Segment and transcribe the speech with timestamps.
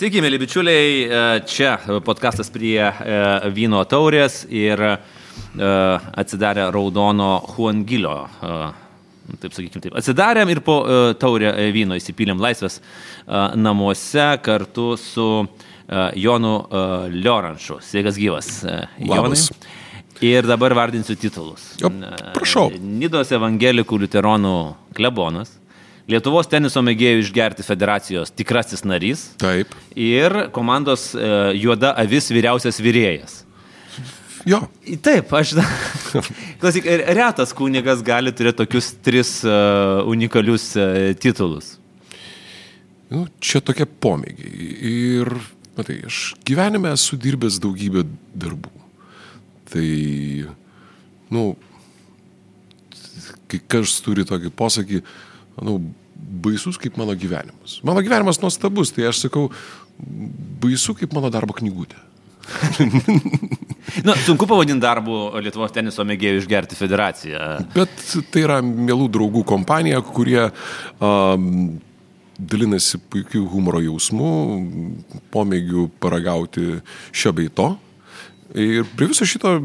[0.00, 3.16] Sveiki, mėly bičiuliai, e, čia podkastas prie e,
[3.52, 4.94] vyno taurės ir e,
[6.22, 8.14] atsidarė raudono Huangilio.
[9.42, 9.98] Taip sakykime, taip.
[10.00, 10.78] Atsidarėm ir po
[11.20, 12.80] taurę vyno įsipylėm laisvės
[13.60, 15.28] namuose kartu su
[16.16, 16.56] Jonu
[17.12, 17.82] Lioranšu.
[17.84, 18.50] Sveikas gyvas.
[19.04, 19.36] Jonai.
[20.24, 21.74] Ir dabar vardinsiu titulus.
[21.84, 21.92] O,
[22.40, 22.70] prašau.
[22.80, 24.56] Nidos evangelikų liuteronų
[24.96, 25.59] klebonas.
[26.10, 29.28] Lietuvos teniso mėgėjų išgerti federacijos tikrasis narys.
[29.38, 29.70] Taip.
[29.94, 31.28] Ir komandos e,
[31.60, 33.44] Juoda avis vyriausias vyrėjas.
[34.48, 34.64] Jo.
[35.04, 35.52] Taip, aš.
[36.60, 41.74] Klausyk, retas kunigas gali turėti tokius tris uh, unikalius uh, titulus.
[43.12, 44.70] Nu, čia tokie pomėgiai.
[44.90, 45.32] Ir,
[45.76, 48.72] matai, aš gyvenime esu dirbęs daugybę darbų.
[49.70, 49.86] Tai,
[51.34, 51.44] nu,
[53.50, 55.02] kai kas turi tokį posakį,
[55.58, 55.78] manau,
[56.20, 57.80] baisus kaip mano gyvenimas.
[57.86, 59.48] Mano gyvenimas nuostabus, tai aš sakau,
[60.62, 61.98] baisu kaip mano darbo knygutė.
[64.06, 67.46] Na, sunku pavadinti darbu Lietuvos teniso mėgėjų išgerti federaciją.
[67.74, 71.78] Bet tai yra mielų draugų kompanija, kurie um,
[72.38, 74.30] dalinasi puikiu humoro jausmu,
[75.34, 76.80] pomėgiu paragauti
[77.12, 77.72] šio bei to.
[78.58, 79.58] Ir prie viso šito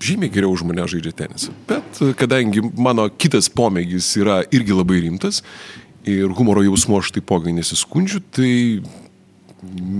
[0.00, 1.54] žymiai geriau už mane žaidžia tenisą.
[1.68, 5.42] Bet e, kadangi mano kitas pomėgis yra irgi labai rimtas
[6.08, 8.52] ir humoro jausmo aš taipogi nesiskundžiu, tai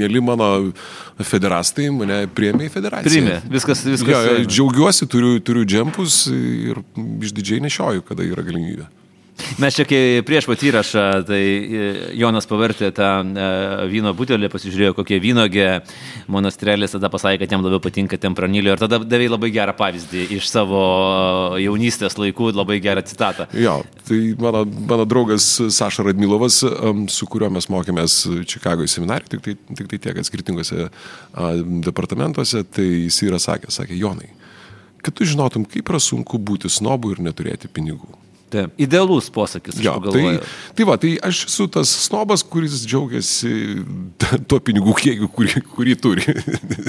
[0.01, 0.47] mėly mano
[1.20, 3.11] federastai mane priėmė į federaciją.
[3.11, 4.09] Priėmė, viskas, viskas.
[4.25, 8.89] Ja, džiaugiuosi, turiu, turiu džempus ir išdidžiai nešioju, kada yra galimybė.
[9.60, 9.84] Mes čia
[10.27, 11.88] prieš pat įrašą, tai e,
[12.19, 13.48] Jonas pavartė tą e,
[13.91, 15.69] vyno butelį, pasižiūrėjo, kokie vynogė
[16.30, 20.48] monastrelis, tada pasakė, kad jam labiau patinka tempranilio ir tada davė labai gerą pavyzdį iš
[20.50, 20.80] savo
[21.61, 23.48] jaunystės laikų, labai gerą citatą.
[23.56, 26.62] Jo, tai mano, mano draugas Saša Radmilovas,
[27.12, 30.88] su kuriuo mes mokėmės Čikagoje seminarį, tik tai, tik tai tiek, skirtingose
[31.91, 34.30] departamentuose, tai jis yra sakęs, sakė, Jonai,
[35.05, 38.08] kad tu žinotum, kaip yra sunku būti snobu ir neturėti pinigų.
[38.50, 39.78] Taip, idealus posakis.
[39.78, 40.40] Jo, tai,
[40.74, 43.52] tai va, tai aš esu tas snobas, kuris džiaugiasi
[44.50, 46.34] tuo pinigų kiekiu, kurį, kurį turi.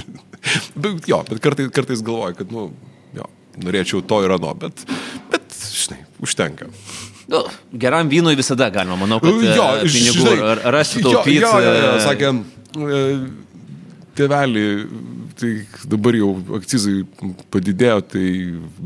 [0.81, 2.71] bet jo, bet kartais, kartais galvoju, kad, nu,
[3.17, 3.29] jo,
[3.61, 4.85] norėčiau to ir ano, bet,
[5.29, 6.71] bet, žinai, užtenka.
[7.31, 7.45] Nu,
[7.79, 11.37] geram vynui visada galima, manau, kad jo, e, pinigų žinai, rasti taupyti.
[11.45, 12.33] Jo, jo, jo, sakė,
[12.81, 13.05] e,
[14.17, 14.65] tėvelį
[15.37, 15.51] tai
[15.89, 17.01] dabar jau akcizai
[17.53, 18.25] padidėjo, tai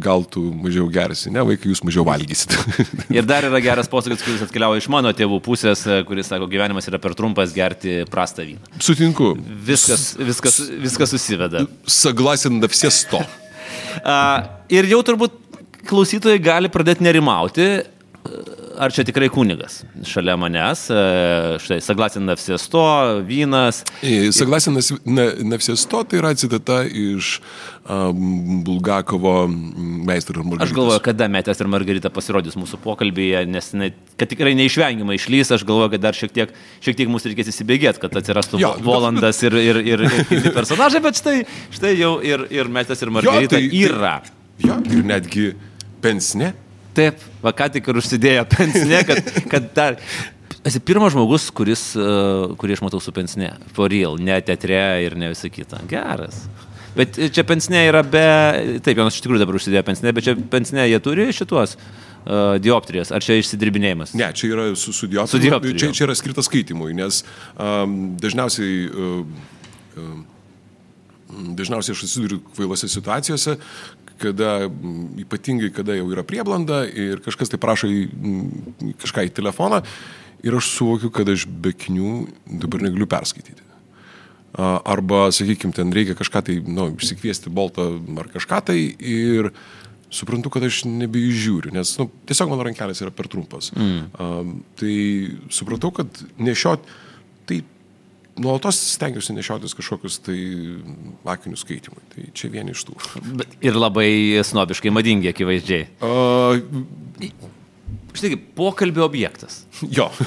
[0.02, 2.60] gal tu mažiau gersi, ne vaikai, jūs mažiau valgysite.
[3.18, 7.00] ir dar yra geras posakis, kuris atkeliauja iš mano tėvų pusės, kuris sako, gyvenimas yra
[7.02, 8.76] per trumpas gerti prastą vyną.
[8.84, 9.34] Sutinku.
[9.70, 11.66] Viskas, viskas, viskas susiveda.
[11.90, 13.24] Saglasin davsies to.
[14.78, 15.42] ir jau turbūt
[15.86, 17.70] klausytojai gali pradėti nerimauti
[18.80, 21.00] ar čia tikrai kunigas šalia manęs, e,
[21.64, 22.84] štai Saglasin Nafsiesto,
[23.28, 23.84] vynas.
[24.36, 24.78] Saglasin
[25.50, 27.40] Nafsiesto tai yra citata iš
[28.66, 30.66] Bulgakovo Meistro ir Margarita.
[30.66, 35.54] Aš galvoju, kada Metės ir Margarita pasirodys mūsų pokalbėje, nes ne, kad tikrai neišvengiamai išlys,
[35.54, 39.44] aš galvoju, kad dar šiek tiek, šiek tiek mums reikės įsibėgėti, kad atsirastų jo, Volandas
[39.46, 41.38] ir, ir, ir, ir kiti personažai, bet štai,
[41.78, 44.18] štai jau ir, ir Metės ir Margarita jo, tai, yra.
[44.26, 45.50] Tai, jo, ir netgi
[46.02, 46.56] pensne
[46.96, 50.00] Taip, va ką tik ir užsidėjo pensinė, kad, kad dar...
[50.66, 53.52] Esi pirmas žmogus, kuris, uh, kurį aš matau su pensinė.
[53.76, 55.84] For real, ne teatre ir ne visą kitą.
[55.92, 56.40] Geras.
[56.96, 58.24] Bet čia pensinė yra be...
[58.82, 63.12] Taip, Jonas iš tikrųjų dabar užsidėjo pensinė, bet čia pensinė jie turi šituos uh, dioptrijas.
[63.14, 64.16] Ar čia išsidirbinėjimas?
[64.18, 65.36] Ne, čia yra su, su dioptrija.
[65.36, 65.82] Su dioptrija.
[65.84, 67.22] Čia, čia yra skirtas skaitimui, nes
[67.60, 68.88] um, dažniausiai...
[68.96, 70.24] Uh,
[71.36, 73.56] Dažniausiai aš susiduriu kvailose situacijose,
[74.22, 74.68] kada
[75.22, 78.02] ypatingai, kada jau yra prieblanda ir kažkas tai prašo į,
[79.02, 79.82] kažką į telefoną
[80.46, 82.26] ir aš suvokiu, kad aš be kinių
[82.64, 83.64] dabar negaliu perskaityti.
[84.56, 87.90] Arba, sakykime, ten reikia kažką tai, nu, išsikviesti boltą
[88.22, 89.52] ar kažką tai ir
[90.16, 93.74] suprantu, kad aš nebeižiūriu, nes nu, tiesiog mano rankelės yra per trumpas.
[93.76, 94.06] Mm.
[94.16, 94.96] Um, tai
[95.52, 96.86] supratau, kad nešiot,
[97.50, 97.60] tai
[98.42, 100.38] nuolatos stengiuosi nešiotis kažkokius tai
[101.36, 102.04] akinių skaitimui.
[102.14, 102.98] Tai čia vieni iš tų.
[103.66, 104.10] Ir labai
[104.46, 105.84] snobiškai madingi, akivaizdžiai.
[106.04, 106.60] Uh,
[108.16, 109.66] Štai, pokalbio objektas.
[109.92, 110.08] Jo.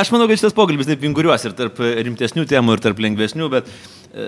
[0.00, 3.70] Aš manau, kad šitas pokalbis taip vinguriuos ir tarp rimtesnių temų, ir tarp lengvesnių, bet
[3.70, 3.72] e,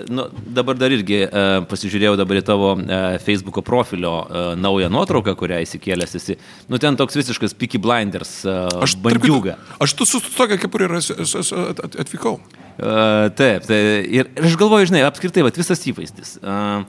[0.09, 5.33] nu, dabar dar irgi uh, pasižiūrėjau dabar į tavo uh, Facebook'o profilio uh, naują nuotrauką,
[5.39, 6.37] kurią įsikėlęs esi.
[6.69, 9.57] Nu, ten toks visiškas Peaky Blinders uh, aš, bandiuga.
[9.81, 12.37] Aš tu su tokia kepurė atvykau.
[12.79, 16.37] Uh, taip, tai, ir, ir aš galvoju, žinai, apskritai, vat, visas įvaizdis.
[16.39, 16.85] Uh,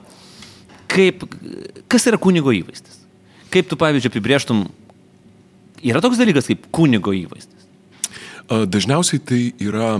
[0.91, 1.25] kaip,
[1.91, 3.01] kas yra kunigo įvaizdis?
[3.51, 4.61] Kaip tu, pavyzdžiui, apibrieštum,
[5.83, 7.70] yra toks dalykas kaip kunigo įvaizdis?
[8.51, 9.93] Dažniausiai tai yra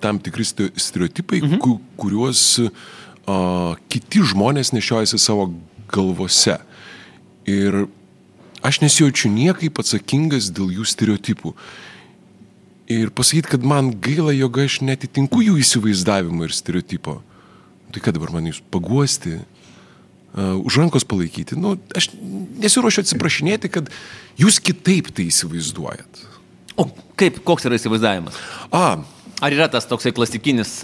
[0.00, 1.80] tam tikri stereotipai, mhm.
[1.98, 2.42] kuriuos
[3.90, 5.48] kiti žmonės nešiojasi savo
[5.90, 6.60] galvose.
[7.50, 7.86] Ir
[8.66, 11.54] aš nesijaučiu niekaip atsakingas dėl jų stereotipų.
[12.94, 17.18] Ir pasakyti, kad man gaila, jog aš netitinku jų įsivaizdavimo ir stereotipo.
[17.90, 21.58] Tai ką dabar man jūs paguosti, uh, už rankos palaikyti?
[21.58, 22.12] Nu, aš
[22.62, 23.90] nesiuošiu atsiprašinėti, kad
[24.38, 26.22] jūs kitaip tai įsivaizduojat.
[26.76, 28.40] O kaip, koks yra įsivaizdavimas?
[28.74, 28.96] A.
[29.44, 30.78] Ar yra tas toksai klasikinis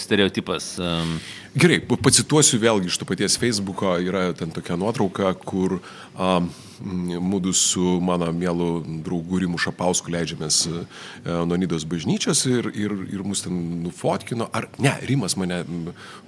[0.00, 0.70] stereotipas?
[0.80, 1.18] Um...
[1.58, 6.46] Gerai, pacituosiu vėlgi iš to paties Facebooko, yra ten tokia nuotrauka, kur um,
[6.80, 8.68] mūdu su mano mielu
[9.04, 11.02] draugu Rimu Šapausku leidžiamės uh,
[11.44, 15.60] nuo Nidos bažnyčios ir, ir, ir mus ten nufotkino, ar ne, Rimas mane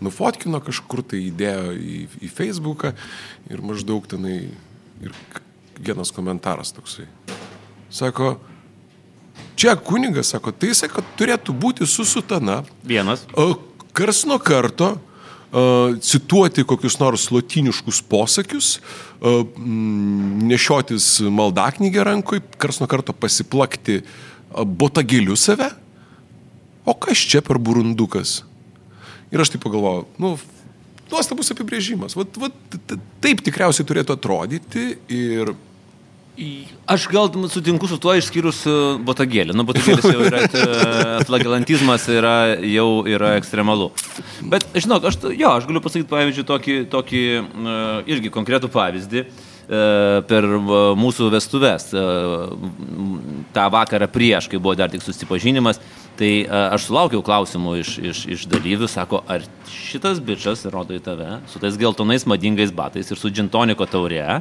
[0.05, 2.93] nufotkino kažkur tai įdėjo į, į Facebooką
[3.49, 4.39] ir maždaug tenai
[5.01, 5.17] ir
[5.81, 7.09] vienas komentaras toksai.
[7.89, 8.35] Sako,
[9.61, 12.63] čia kunigas sako, tai jisai, kad turėtų būti su sutana.
[12.87, 13.27] Vienas.
[13.97, 14.95] Kars nuo karto
[16.07, 18.77] cituoti kokius nors lotiniškus posakius,
[19.19, 19.43] uh,
[20.47, 24.01] nešiotis maldaknygę rankui, kars nuo karto pasiplakti
[24.51, 25.73] botagėliu save.
[26.87, 28.41] O kas čia per burundukas?
[29.31, 30.33] Ir aš taip pagalvojau, nu,
[31.11, 32.17] nuostabus apibrėžimas.
[32.19, 32.79] Vat, vat,
[33.23, 35.53] taip tikriausiai turėtų atrodyti ir
[36.87, 38.73] Aš gal sutinku su tuo išskyrus e,
[39.05, 39.55] botagėlį.
[39.55, 42.35] Nu, botagėlis jau yra, e, flagelantizmas yra,
[42.65, 43.91] jau yra ekstremalu.
[44.49, 47.79] Bet, žinok, aš, jo, aš galiu pasakyti, pavyzdžiui, tokį, tokį e,
[48.15, 49.25] irgi konkretų pavyzdį
[49.71, 50.43] per
[50.99, 51.85] mūsų vestuves.
[53.55, 55.79] Ta vakarą prieš, kai buvo dar tik susipažinimas,
[56.19, 61.37] tai aš sulaukiau klausimų iš, iš, iš dalyvių, sako, ar šitas bičias, rodo į tave,
[61.53, 64.41] su tais geltonais madingais batais ir su džintoniko taurė,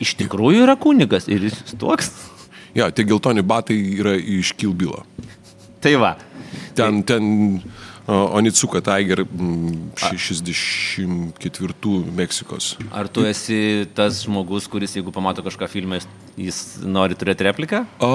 [0.00, 2.12] iš tikrųjų yra kunigas ir jis toks.
[2.76, 5.02] Jo, tie geltoni batai yra iš Kilbilo.
[5.82, 6.12] Tai va.
[6.78, 7.58] Ten, ten
[8.10, 9.22] Onitsuka Tiger
[9.94, 12.76] 64 Meksikos.
[12.90, 16.00] Ar tu esi tas žmogus, kuris, jeigu pamato kažką filmę,
[16.40, 17.82] jis nori turėti repliką?
[18.04, 18.10] O,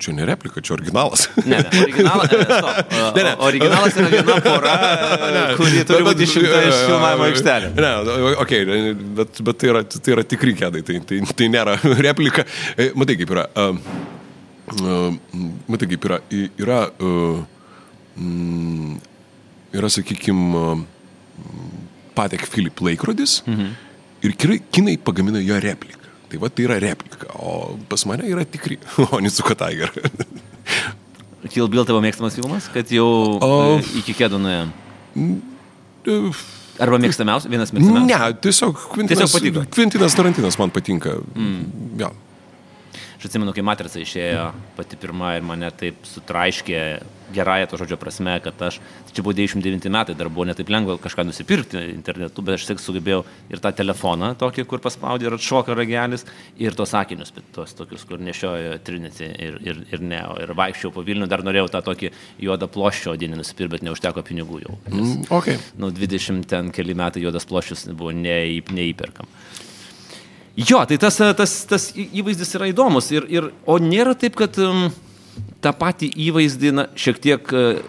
[0.00, 1.26] čia ne replika, čia originalas.
[1.42, 2.92] Ne, ne, originalas, ne, stop.
[3.18, 3.32] ne, ne.
[3.48, 4.74] originalas yra viena pora,
[5.36, 7.74] ne, kuri turi būti išimta iš filmavimo aikštelės.
[7.78, 7.92] Ne,
[8.44, 11.76] okei, okay, bet, bet tai, yra, tai yra tikri kėdai, tai, tai, tai nėra
[12.08, 12.46] replika.
[12.76, 13.48] E, matai, kaip yra.
[13.58, 15.18] Uh,
[15.68, 16.22] matai, kaip yra.
[16.60, 17.42] Yra uh,
[18.16, 18.94] mm,
[19.76, 20.86] yra, sakykime,
[22.18, 23.68] Patek Philip laikrodis mhm.
[24.26, 24.34] ir
[24.74, 25.97] kinai pagamina jo repliką.
[26.28, 28.76] Tai va tai yra replika, o pas mane yra tikri,
[29.06, 29.92] o Nitsuka Tiger.
[31.52, 33.08] Kill Bill tavo mėgstamas filmas, kad jau
[33.40, 33.50] o...
[33.78, 34.72] E, iki kėdų nuėjom?
[36.04, 36.16] E,
[36.78, 38.10] Arba mėgstamiausias, vienas mėgstamiausias?
[38.10, 41.16] Ne, tiesiog Kvintinas, tiesiog Kvintinas Tarantinas man patinka.
[41.34, 41.62] Mm.
[42.02, 42.10] Ja.
[43.18, 44.44] Aš atsimenu, kai Matrica išėjo
[44.76, 46.82] pati pirma ir mane taip sutraiškė
[47.34, 48.78] gerąją to žodžio prasme, kad aš,
[49.08, 52.82] tai čia buvo 99 metai, dar buvo netaip lengva kažką nusipirkti internetu, bet aš tik
[52.82, 56.26] sugebėjau ir tą telefoną tokį, kur paspaudė ir atšoka ragelis,
[56.60, 61.04] ir tos sakinius, tos tokius, kur nešiojo Trinity ir, ir, ir Neo, ir vaikščiau po
[61.06, 62.12] Vilnių, dar norėjau tą tokį
[62.48, 64.78] juodą ploščio odinį nusipirkti, bet neužteko pinigų jau.
[64.88, 65.58] Nes, mm, okay.
[65.80, 69.28] Nu, 20 ten keli metai juodas ploščius buvo neįp, neįperkam.
[70.58, 73.12] Jo, tai tas, tas, tas įvaizdis yra įdomus.
[73.14, 74.88] Ir, ir, o nėra taip, kad um,
[75.64, 77.82] tą patį įvaizdį na, šiek tiek uh,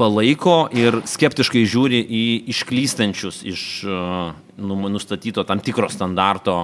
[0.00, 2.24] palaiko ir skeptiškai žiūri į
[2.54, 6.62] išklystančius iš uh, nustatyto tam tikro standarto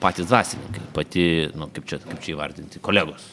[0.00, 1.24] patys dvasininkai, pati,
[1.56, 3.24] nu, kaip, čia, kaip čia įvardinti, kolegos.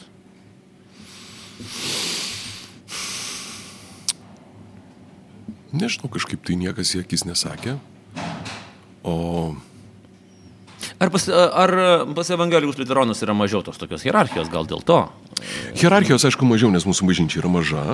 [5.68, 7.76] Nežinau, kažkaip tai niekas į akis nesakė.
[9.04, 9.52] O
[10.98, 11.70] Ar pas, ar
[12.14, 14.98] pas evangelikus liuteronus yra mažiau tos tokios hierarchijos, gal dėl to?
[15.78, 17.84] Hierarchijos, aišku, mažiau, nes mūsų bažnyčia yra maža.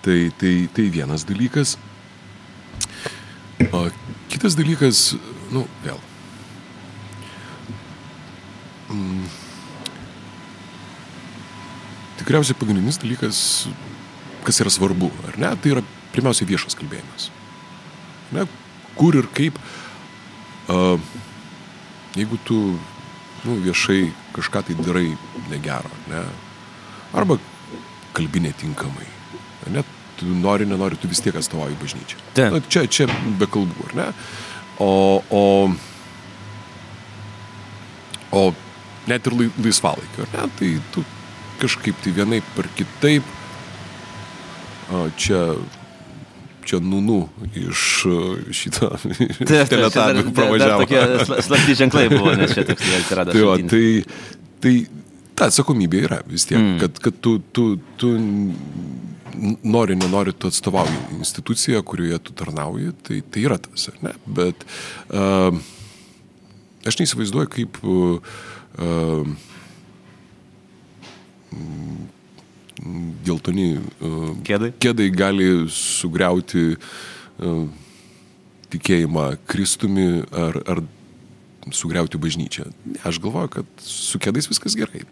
[0.00, 1.76] Tai, tai, tai vienas dalykas.
[3.76, 3.82] O
[4.32, 5.18] kitas dalykas,
[5.52, 6.00] nu, vėl.
[8.88, 9.28] Mm.
[12.22, 13.38] Tikriausiai pagrindinis dalykas,
[14.48, 15.84] kas yra svarbu, ar ne, tai yra
[16.16, 17.28] pirmiausia viešas kalbėjimas.
[18.32, 18.48] Ne,
[18.96, 19.60] kur ir kaip.
[20.72, 20.96] Uh,
[22.18, 22.58] jeigu tu
[23.44, 25.12] nu, viešai kažką tai darai
[25.50, 26.24] negero, ne?
[27.16, 27.38] arba
[28.16, 29.06] kalbi netinkamai,
[29.72, 29.84] ne?
[30.18, 32.22] tu nori, nenori, tu vis tiek atstovauji bažnyčią.
[32.50, 33.06] Na, čia, čia
[33.38, 34.08] be kalbų, ar ne?
[34.82, 34.90] O,
[35.30, 35.44] o,
[38.34, 38.42] o
[39.10, 40.48] net ir laisvalaikio, ar ne?
[40.58, 41.06] Tai tu
[41.62, 43.34] kažkaip tai vienaip ar kitaip
[45.16, 45.40] čia
[46.68, 47.22] čia nunu
[47.56, 47.84] iš
[48.60, 48.90] šito
[49.48, 50.84] teletabių pravažiavo.
[50.84, 53.34] Tokie slapti ženklai buvo, nes čia toks atsirado.
[53.34, 53.84] Tai, va, tai,
[54.64, 54.74] tai,
[55.38, 56.76] ta atsakomybė yra vis tiek, mm.
[56.82, 57.70] kad, kad tu, tu,
[58.00, 58.12] tu
[59.62, 64.12] nori, nenori, tu atstovauji instituciją, kurioje tu tarnauji, tai, tai yra tas, ne?
[64.26, 64.66] Bet
[65.08, 65.54] uh,
[66.88, 68.18] aš neįsivaizduoju, kaip uh,
[68.82, 69.26] uh,
[73.26, 74.72] geltoni uh, kėdai.
[74.80, 77.66] kėdai gali sugriauti uh,
[78.72, 80.82] tikėjimą Kristumi ar, ar
[81.74, 82.68] sugriauti bažnyčią.
[83.04, 85.02] Aš galvoju, kad su kėdais viskas gerai.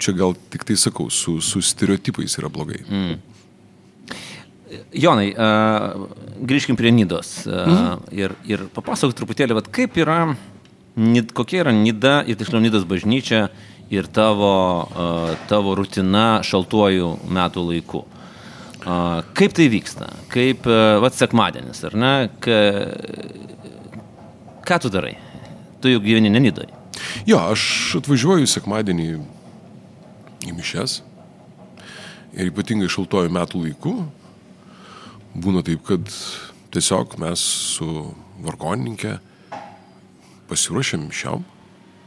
[0.00, 2.80] Čia gal tik tai sakau, su, su stereotipais yra blogai.
[2.88, 3.18] Mm.
[4.96, 5.30] Jonai,
[6.44, 8.08] grįžkim prie Nidos mm.
[8.16, 10.20] ir, ir papasakok truputėlį, vat, kaip yra,
[11.36, 13.48] kokia yra Nida ir tiksliau Nidos bažnyčia
[13.90, 14.52] ir tavo,
[14.84, 18.04] uh, tavo rutina šaltuoju metų laiku.
[19.36, 20.06] Kaip tai vyksta?
[20.32, 22.12] Kaip, uh, vat, sekmadienis, ar ne?
[22.44, 22.58] Ka,
[24.68, 25.16] ką tu darai?
[25.82, 26.72] Tu jau gyveni Nenidoje.
[27.28, 29.10] Jo, aš atvažiuoju sekmadienį
[30.48, 31.00] į mišes
[32.38, 33.94] ir ypatingai šaltuoju metų laiku
[35.38, 36.08] būna taip, kad
[36.74, 37.42] tiesiog mes
[37.74, 37.88] su
[38.44, 39.18] vargonininkė
[40.48, 41.44] pasiruošėm šiam,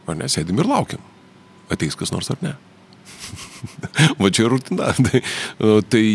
[0.09, 1.11] ar ne, sėdim ir laukiam.
[1.72, 2.56] Ateis kas nors ar ne.
[4.22, 4.92] Va čia rutina.
[5.08, 5.24] tai,
[5.92, 6.06] tai,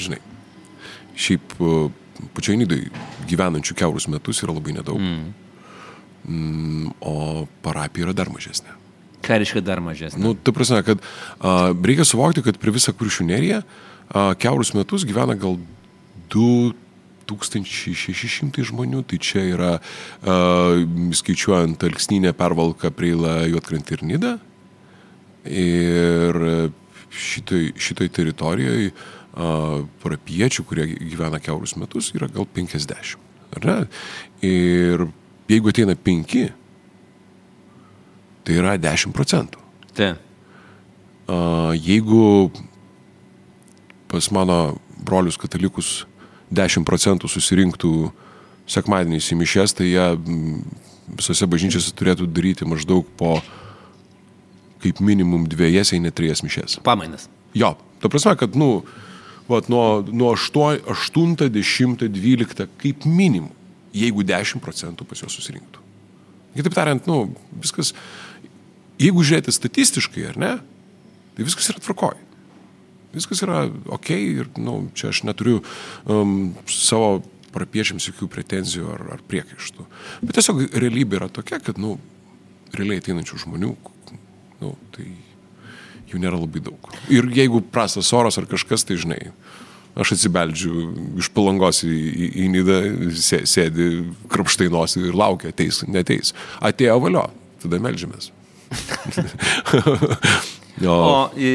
[0.00, 0.20] žinai,
[1.16, 1.56] šiaip
[2.36, 2.86] pačiai nidai
[3.28, 5.00] gyvenančių keurus metus yra labai nedaug.
[5.02, 5.34] Mm.
[6.26, 8.72] Mm, o parapija yra dar mažesnė.
[9.26, 10.22] Ką reiškia dar mažesnė?
[10.22, 13.60] Nu, ta prasme, kad a, reikia suvokti, kad prie visą kuršių neriją
[14.38, 15.56] keurus metus gyvena gal
[17.28, 19.82] 2600 žmonių, tai čia yra a,
[21.20, 24.32] skaičiuojant Alksninę pervalką Preilą Juotkrantį ir Nidą.
[25.46, 26.40] Ir
[27.14, 28.90] šitoj, šitoj teritorijoje
[29.36, 33.20] parapiečių, kurie gyvena keurus metus, yra gal 50.
[33.56, 33.76] Ar ne?
[34.42, 35.04] Ir
[35.46, 36.48] Jeigu ateina 5,
[38.42, 39.60] tai yra 10 procentų.
[39.94, 40.16] Tai.
[41.78, 42.50] Jeigu
[44.10, 44.58] pas mano
[45.06, 46.00] brolius katalikus
[46.54, 47.92] 10 procentų susirinktų
[48.70, 50.06] sekmadieniais į mišes, tai jie
[51.16, 53.38] visose bažnyčiose turėtų daryti maždaug po
[54.82, 56.80] kaip minimum dviejas, jei ne trijas mišes.
[56.86, 57.28] Pamainas.
[57.56, 58.84] Jo, ta prasme, kad, nu,
[59.48, 63.54] vat, nuo, nuo 8, 8, 10, 12 kaip minimum
[63.96, 65.82] jeigu 10 procentų pas juos susirinktų.
[66.56, 67.92] Kitaip tariant, nu, viskas,
[69.00, 70.52] jeigu žiūrėti statistiškai, ar ne,
[71.36, 72.16] tai viskas yra tvarkoj.
[73.16, 73.64] Viskas yra
[73.96, 75.62] ok ir, nu, čia aš neturiu
[76.04, 77.22] um, savo
[77.56, 79.86] parapiečiams jokių pretenzijų ar, ar priekaištų.
[80.22, 81.96] Bet tiesiog realybė yra tokia, kad, nu,
[82.76, 83.72] realiai ateinančių žmonių,
[84.60, 85.06] nu, tai
[86.10, 86.90] jų nėra labai daug.
[87.12, 89.22] Ir jeigu prastas oras ar kažkas, tai žinai,
[89.96, 90.82] Aš atsibeldžiu
[91.16, 92.74] iš palangos į, į, į Nidą,
[93.16, 93.86] sėdi
[94.28, 96.34] krapštai nosį ir laukia, ateis, neteis.
[96.60, 97.22] Atėjo valio,
[97.62, 98.28] tada melžiamės.
[100.84, 101.06] o,
[101.40, 101.54] į...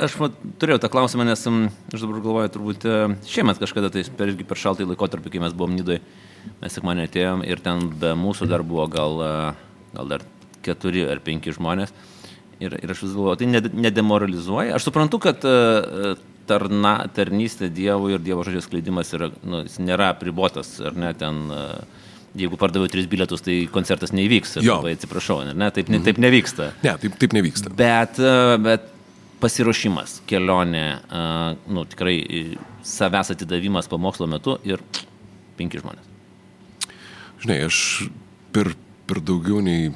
[0.00, 4.32] Aš mat, turėjau tą klausimą, nes aš dabar galvoju, turbūt e, šiemet kažkada, tai per,
[4.48, 6.00] per šaltą laikotarpį, kai mes buvom Nidoje,
[6.62, 9.32] mes tik mane atėjom ir ten be mūsų dar buvo gal, e,
[9.96, 10.24] gal dar
[10.64, 11.92] keturi ar penki žmonės.
[12.60, 13.48] Ir, ir aš vis galvoju, tai
[13.86, 14.76] nedemoralizuoja.
[14.76, 16.14] Aš suprantu, kad e,
[16.48, 21.42] tarna, tarnystė Dievui ir Dievo žodžio skleidimas yra, nu, nėra pribotas, ar ne, ten,
[22.36, 24.58] jeigu pardaviau tris bilietus, tai koncertas neįvyks.
[24.64, 26.70] Labai atsiprašau, ne, taip, ne, taip nevyksta.
[26.86, 27.72] Ne, taip, taip nevyksta.
[27.80, 28.20] Bet,
[28.64, 28.88] bet
[29.40, 30.84] pasiruošimas, kelionė,
[31.72, 32.16] nu, tikrai
[32.86, 34.82] savęs atidavimas pamokslo metu ir
[35.58, 36.06] penki žmonės.
[37.40, 37.80] Žinai, aš
[38.52, 38.74] per,
[39.08, 39.90] per daugiau nei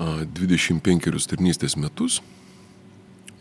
[0.00, 2.20] 25 tarnystės metus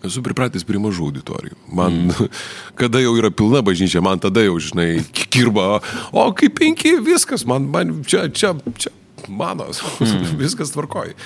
[0.05, 1.57] esu pripratęs prie mažų auditorijų.
[1.75, 2.29] Man, mm.
[2.79, 5.81] kada jau yra pilna bažnyčia, man tada jau, žinai, kirba,
[6.15, 8.93] o kaip penki, viskas, man, man čia, čia, čia
[9.27, 9.69] mano,
[10.05, 10.37] mm.
[10.39, 11.17] viskas tvarkoja.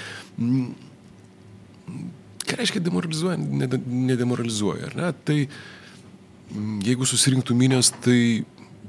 [2.44, 5.14] Ką reiškia demoralizuoja, nedemoralizuoja, ar ne?
[5.28, 8.20] Tai mm, jeigu susirinktų minės, tai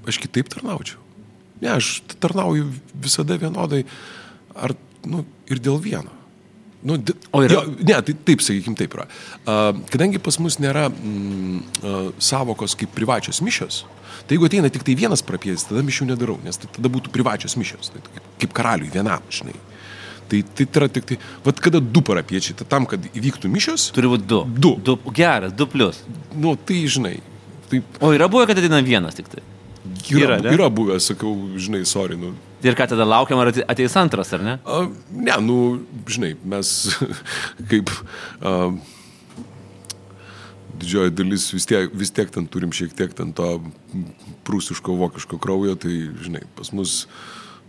[0.08, 1.00] aš kitaip tarnaučiau.
[1.62, 2.66] Ne, aš tarnauju
[3.00, 3.84] visada vienodai,
[4.58, 4.74] ar,
[5.06, 6.12] nu, ir dėl vieno.
[6.84, 6.98] Nu,
[7.32, 7.62] o yra?
[7.62, 9.06] Jo, ne, tai taip, sakykim, taip yra.
[9.46, 13.84] Uh, kadangi pas mus nėra mm, uh, savokos kaip privačios mišios,
[14.26, 17.56] tai jeigu ateina tik tai vienas prapėdis, tada mišių nedarau, nes tai tada būtų privačios
[17.60, 19.56] mišios, tai kaip, kaip karaliui vienam, žinai.
[20.28, 23.90] Tai, tai yra tik tai, vad kada du parapiečiai, tai tam, kad įvyktų mišios.
[23.96, 24.40] Turi būti du.
[24.56, 24.74] Du.
[24.80, 24.96] du.
[25.16, 26.00] Geras, du plus.
[26.32, 27.18] Nu, tai žinai.
[27.68, 27.82] Tai...
[28.00, 29.44] O yra buvę, kad ateina vienas tik tai.
[30.08, 32.16] Yra, yra, yra buvę, sakau, žinai, sorry.
[32.20, 32.32] Nu.
[32.64, 34.56] Ir ką tada laukiam, ar ateis antras, ar ne?
[34.64, 34.80] A,
[35.12, 35.58] ne, nu,
[36.08, 36.72] žinai, mes
[37.70, 37.92] kaip
[38.40, 38.72] a,
[40.80, 43.50] didžioji dalis vis tiek, vis tiek ten turim šiek tiek ten to
[44.48, 47.02] prūsiško, vokiško kraujo, tai, žinai, pas mus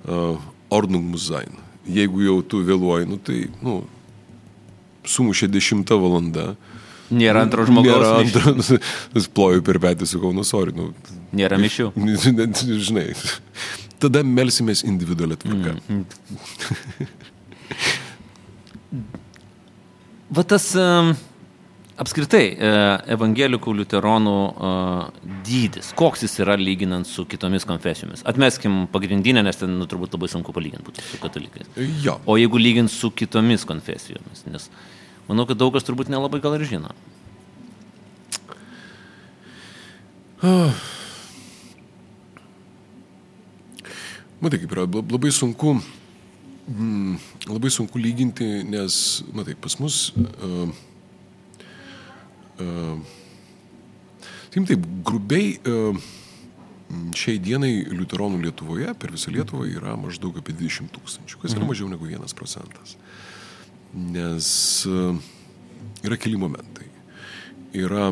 [0.07, 0.37] a,
[0.73, 1.59] Ordnung muss sein.
[1.85, 3.83] Jeigu jau tu vėluoji, nu, tai, nu,
[5.05, 6.55] sumušė 10 valanda.
[7.13, 7.93] Nėra antro žmogaus.
[7.93, 10.73] Nėra antro, nu, ploju per petį, sakau, nu, sorry.
[10.75, 10.89] Nu,
[11.35, 11.91] Nėra mišių.
[12.87, 13.07] Žinai,
[14.01, 15.77] tada melsimės individualią tvarką.
[15.85, 16.05] Mm.
[20.35, 21.13] Va tas um,
[22.01, 22.55] apskritai e,
[23.15, 25.05] evangelikų liuteronų uh,
[25.47, 28.23] dydis, koks jis yra lyginant su kitomis konfesijomis.
[28.27, 31.67] Atmeskim pagrindinę, nes ten nu, turbūt labai sunku palyginti būtų su katalikais.
[32.03, 32.13] Jo.
[32.27, 34.63] O jeigu lygint su kitomis konfesijomis, nes
[35.29, 36.89] manau, kad daug kas turbūt nelabai gal ir žino.
[40.43, 40.75] Uh.
[44.43, 45.79] Matai, kaip yra labai sunku,
[46.67, 47.15] mm,
[47.47, 50.67] labai sunku lyginti, nes, matai, pas mus uh,
[52.59, 52.99] Uh,
[54.53, 55.97] taip, grubiai uh,
[57.17, 61.71] šiai dienai liuteronų Lietuvoje per visą Lietuvą yra maždaug apie 20 tūkstančių, kas yra mhm.
[61.73, 62.95] mažiau negu 1 procentas.
[63.95, 64.47] Nes
[64.87, 65.19] uh,
[66.05, 66.89] yra keli momentai.
[67.75, 68.09] Yra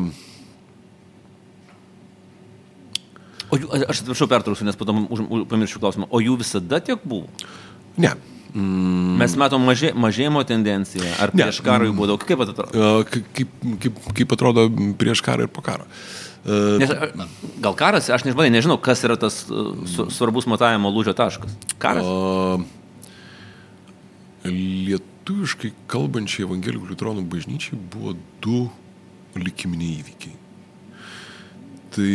[3.52, 5.04] O jų, aš atsiprašau pertrauksiu, nes potom
[5.46, 6.08] pamiršiu klausimą.
[6.10, 7.28] O jų visada tiek buvo?
[8.00, 8.14] Ne.
[8.54, 9.16] Mm.
[9.18, 11.08] Mes matom mažė, mažėjimo tendenciją.
[11.18, 11.64] Ar prieš ne.
[11.66, 12.22] karą jų buvo daug?
[12.22, 12.70] Kaip atrodo?
[13.10, 13.24] Kaip,
[13.82, 14.62] kaip, kaip atrodo
[15.00, 15.82] prieš karą ir po karo?
[16.44, 16.92] Nes,
[17.64, 19.46] gal karas, aš nežinau, nežinau, kas yra tas
[20.14, 21.50] svarbus matavimo lūžio taškas.
[21.82, 22.06] Karas.
[24.44, 28.10] Lietuviškai kalbančiai evangelikų liutronų bažnyčiai buvo
[28.44, 28.60] du
[29.40, 30.36] likiminiai įvykiai.
[31.96, 32.14] Tai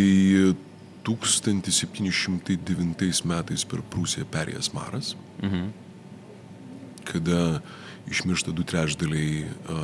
[1.10, 5.08] 1709 metais per Prūsiją perėjęs Maras.
[5.43, 5.78] Mhm
[7.09, 7.59] kada
[8.09, 9.43] išmiršta du trečdaliai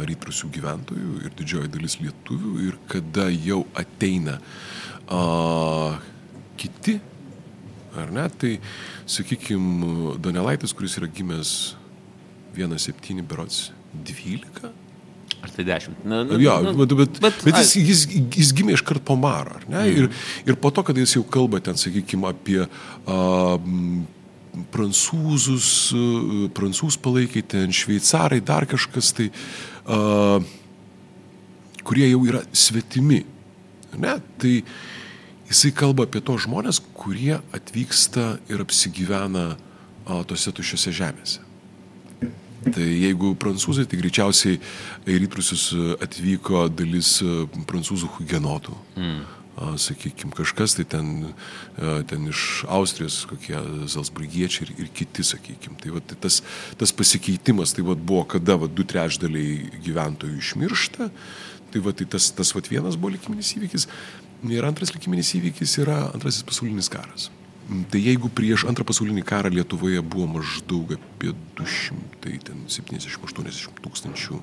[0.10, 4.40] rytrusių gyventojų ir didžioji dalis lietuvių ir kada jau ateina
[5.06, 6.00] a,
[6.58, 6.98] kiti,
[7.96, 8.56] ar ne, tai,
[9.10, 11.76] sakykime, Donelaitis, kuris yra gimęs
[12.56, 14.74] 1,7 berots 12.
[15.46, 16.02] Ar tai 10?
[16.08, 18.04] Na, na, jo, na, bet, bet, bet, bet jis, jis,
[18.34, 19.84] jis gimė iškart po Maro, ar ne?
[19.84, 20.06] Mm.
[20.08, 20.10] Ir,
[20.50, 23.60] ir po to, kada jis jau kalba ten, sakykime, apie uh,
[24.74, 29.30] prancūzus, e, prancūzų palaikai, ten šveicarai, dar kažkas tai,
[29.86, 30.44] uh,
[31.86, 33.24] kurie jau yra svetimi.
[34.02, 34.16] Ne?
[34.42, 34.54] Tai
[35.50, 41.44] jisai kalba apie tos žmonės, kurie atvyksta ir apsigyvena uh, tose tušiose žemėse.
[42.66, 44.58] Tai jeigu prancūzai, tai greičiausiai
[45.06, 45.68] į rytrusius
[46.02, 47.20] atvyko dalis
[47.70, 48.78] prancūzų hugenotų.
[48.98, 51.32] Mm sakykime, kažkas tai ten,
[52.10, 53.60] ten iš Austrijos, kokie
[53.92, 55.80] Zalsburgiečiai ir, ir kiti, sakykime.
[55.82, 56.42] Tai, va, tai tas,
[56.80, 61.10] tas pasikeitimas tai va, buvo, kada va, du trečdaliai gyventojų išmiršta.
[61.72, 63.88] Tai, va, tai tas, tas va, vienas buvo likiminis įvykis.
[64.52, 67.32] Ir antras likiminis įvykis yra antrasis pasaulinis karas.
[67.66, 74.38] Tai jeigu prieš antrą pasaulinį karą Lietuvoje buvo maždaug apie 270-80 tūkstančių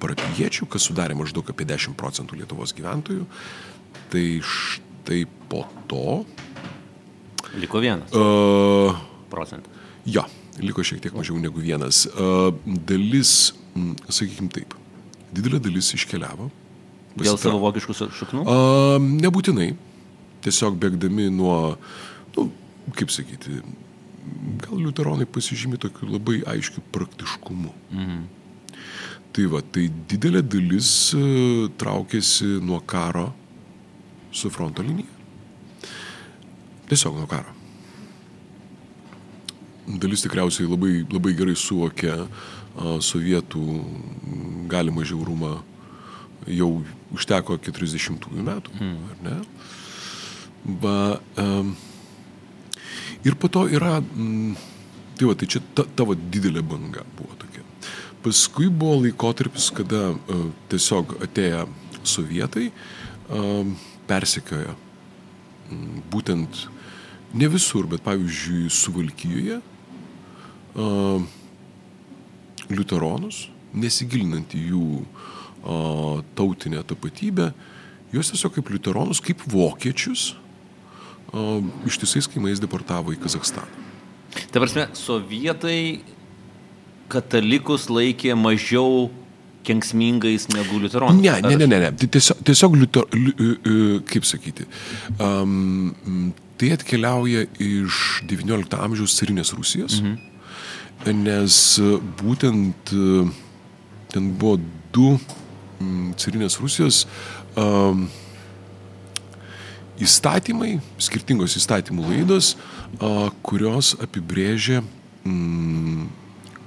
[0.00, 3.24] parapiečių, kas sudarė maždaug apie 10 procentų Lietuvos gyventojų,
[4.10, 6.22] Tai štai po to.
[7.58, 8.12] Liko vienas.
[8.14, 8.94] Uh,
[9.30, 9.72] procentas.
[10.06, 10.24] Jo,
[10.62, 12.04] liko šiek tiek mažiau negu vienas.
[12.14, 12.50] Uh,
[12.86, 14.74] dalis, mm, sakykime taip,
[15.34, 16.50] didelė dalis iškeliavo.
[17.10, 17.26] Pasitra...
[17.26, 18.44] Dėl savo vokiškų šaknų?
[18.46, 19.72] Uh, nebūtinai.
[20.46, 21.74] Tiesiog bėgdami nuo,
[22.36, 22.46] nu,
[22.96, 23.60] kaip sakyti,
[24.62, 27.74] gal liuteronai pasižymi tokiu labai aiškiu praktiškumu.
[27.90, 28.22] Mhm.
[29.30, 30.88] Tai va, tai didelė dalis
[31.78, 33.28] traukėsi nuo karo
[34.32, 35.18] su fronto linija.
[36.90, 37.56] Tiesiog nuo karo.
[40.00, 42.14] Dalis tikriausiai labai, labai gerai suvokė
[43.02, 43.64] sovietų
[44.70, 45.52] galimą žiaurumą
[46.50, 46.70] jau
[47.14, 48.98] užteko 40-ųjų metų, mm.
[49.12, 49.36] ar ne?
[50.80, 50.94] Ba,
[51.40, 51.74] um,
[53.26, 54.54] ir po to yra, mm,
[55.18, 57.64] tai va, tai čia ta, tavo didelė banga buvo tokia.
[58.24, 61.64] Paskui buvo laikotarpis, kada uh, tiesiog atėję
[62.06, 64.74] sovietai, uh, persekiojo
[65.70, 66.64] mm, būtent
[67.34, 71.22] ne visur, bet pavyzdžiui, Suvalkyjoje uh,
[72.70, 73.44] liuteronus,
[73.74, 77.52] nesigilinant į jų uh, tautinę tapatybę,
[78.14, 80.32] juos tiesiog kaip liuteronus, kaip vokiečius
[81.30, 83.86] uh, ištisais kaimais deportavo į Kazakstaną.
[84.50, 86.02] Ta prasme, sovietai
[87.10, 89.08] katalikus laikė mažiau
[89.66, 91.20] kenksmingais negu liuteronai.
[91.20, 91.90] Ne, ne, ne, ne, ne.
[92.00, 93.34] Tai tiesiog, tiesiog liuter, li,
[94.10, 94.66] kaip sakyti,
[95.18, 101.20] um, tai atkeliauja iš XIX amžiaus carinės Rusijos, mhm.
[101.24, 101.60] nes
[102.20, 102.94] būtent
[104.10, 104.58] ten buvo
[104.92, 105.14] du
[106.20, 107.04] carinės Rusijos
[107.58, 108.08] um,
[110.00, 112.54] įstatymai, skirtingos įstatymų laidos,
[113.00, 114.80] a, kurios apibrėžia
[115.24, 116.06] mm,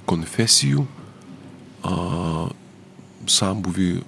[0.08, 0.84] konfesijų
[1.82, 1.94] a,
[3.30, 4.02] sambuvi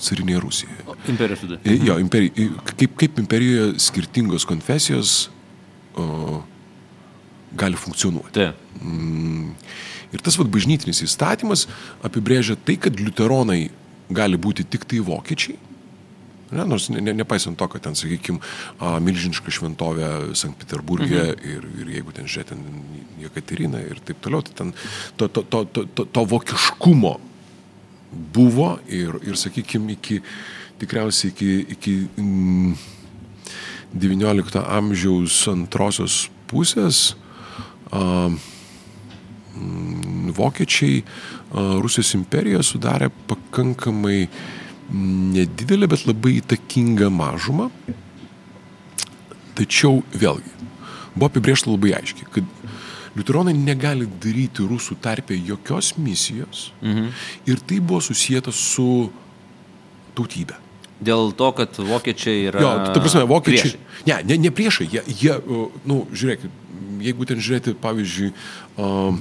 [0.00, 0.96] carinėje Rusijoje.
[1.12, 1.58] Imperijos tada.
[1.64, 2.32] Jo, imperij,
[2.74, 5.14] kaip, kaip imperijoje skirtingos konfesijos
[5.96, 6.42] o,
[7.56, 8.34] gali funkcionuoti.
[8.38, 8.80] Taip.
[8.82, 9.52] Mm,
[10.14, 11.66] ir tas vad bažnytinis įstatymas
[12.06, 13.68] apibrėžia tai, kad liuteronai
[14.14, 15.58] gali būti tik tai vokiečiai.
[16.54, 18.38] Ne, nors ne, ne, nepaisant to, kad ten, sakykime,
[19.02, 21.46] milžiniška šventovė Sankt Peterburgė mhm.
[21.50, 22.62] ir, ir jeigu ten žiūrėt, ten
[23.24, 24.74] Jekaterina ir taip toliau, tai ten
[25.16, 27.16] to, to, to, to, to, to vokiškumo
[28.14, 30.20] buvo ir, ir sakykime, iki,
[30.80, 32.74] tikriausiai iki, iki mm,
[33.94, 37.14] XIX amžiaus antrosios pusės
[37.90, 38.30] a,
[39.58, 41.06] mm, vokiečiai a,
[41.82, 44.24] Rusijos imperiją sudarė pakankamai
[44.94, 47.70] nedidelę, bet labai įtakingą mažumą.
[49.54, 50.50] Tačiau vėlgi,
[51.14, 52.44] buvo apibriešta labai aiškiai, kad
[53.14, 57.10] liuteronai negali daryti rusų tarpė jokios misijos mhm.
[57.46, 59.10] ir tai buvo susijęta su
[60.14, 60.60] tautybė.
[61.04, 62.60] Dėl to, kad vokiečiai yra.
[62.62, 63.74] Jo, ta prasme, vokiečiai.
[63.74, 64.06] Priešai.
[64.08, 65.34] Ne, ne, ne priešai, jie, jie
[65.90, 66.60] nu, žiūrėkit,
[67.04, 68.30] jeigu ten žiūrėti, pavyzdžiui,
[68.78, 69.18] uh,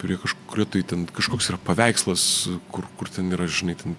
[0.00, 2.22] prie kažkurio tai ten kažkoks yra paveikslas,
[2.72, 3.98] kur, kur ten yra, žinai, ten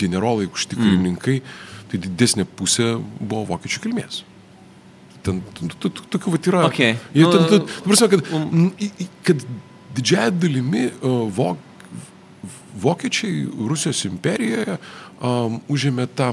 [0.00, 1.86] generolai, užtikrininkai, mm.
[1.92, 4.24] tai didesnė pusė buvo vokiečių kilmės.
[5.26, 5.42] Ten
[5.80, 6.62] tokių vat yra.
[6.70, 6.96] Okay.
[7.16, 8.70] Jie, ten, ten, prasme, kad, um.
[9.26, 9.44] kad
[9.96, 11.58] didžiąją dalimi uh, vok,
[12.80, 14.78] vokiečiai Rusijos imperijoje
[15.20, 16.32] um, užėmė tą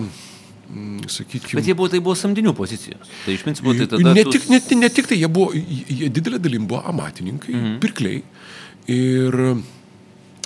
[1.07, 1.61] sakykime.
[1.61, 3.07] Bet jie buvo, tai buvo samdinių pozicijos.
[3.23, 4.13] Tai iš principo tai tada.
[4.15, 7.79] Ne tik, ne, ne tik tai, jie buvo, jie didelė dalim buvo amatininkai, -hmm.
[7.83, 8.23] pirkliai.
[8.87, 9.37] Ir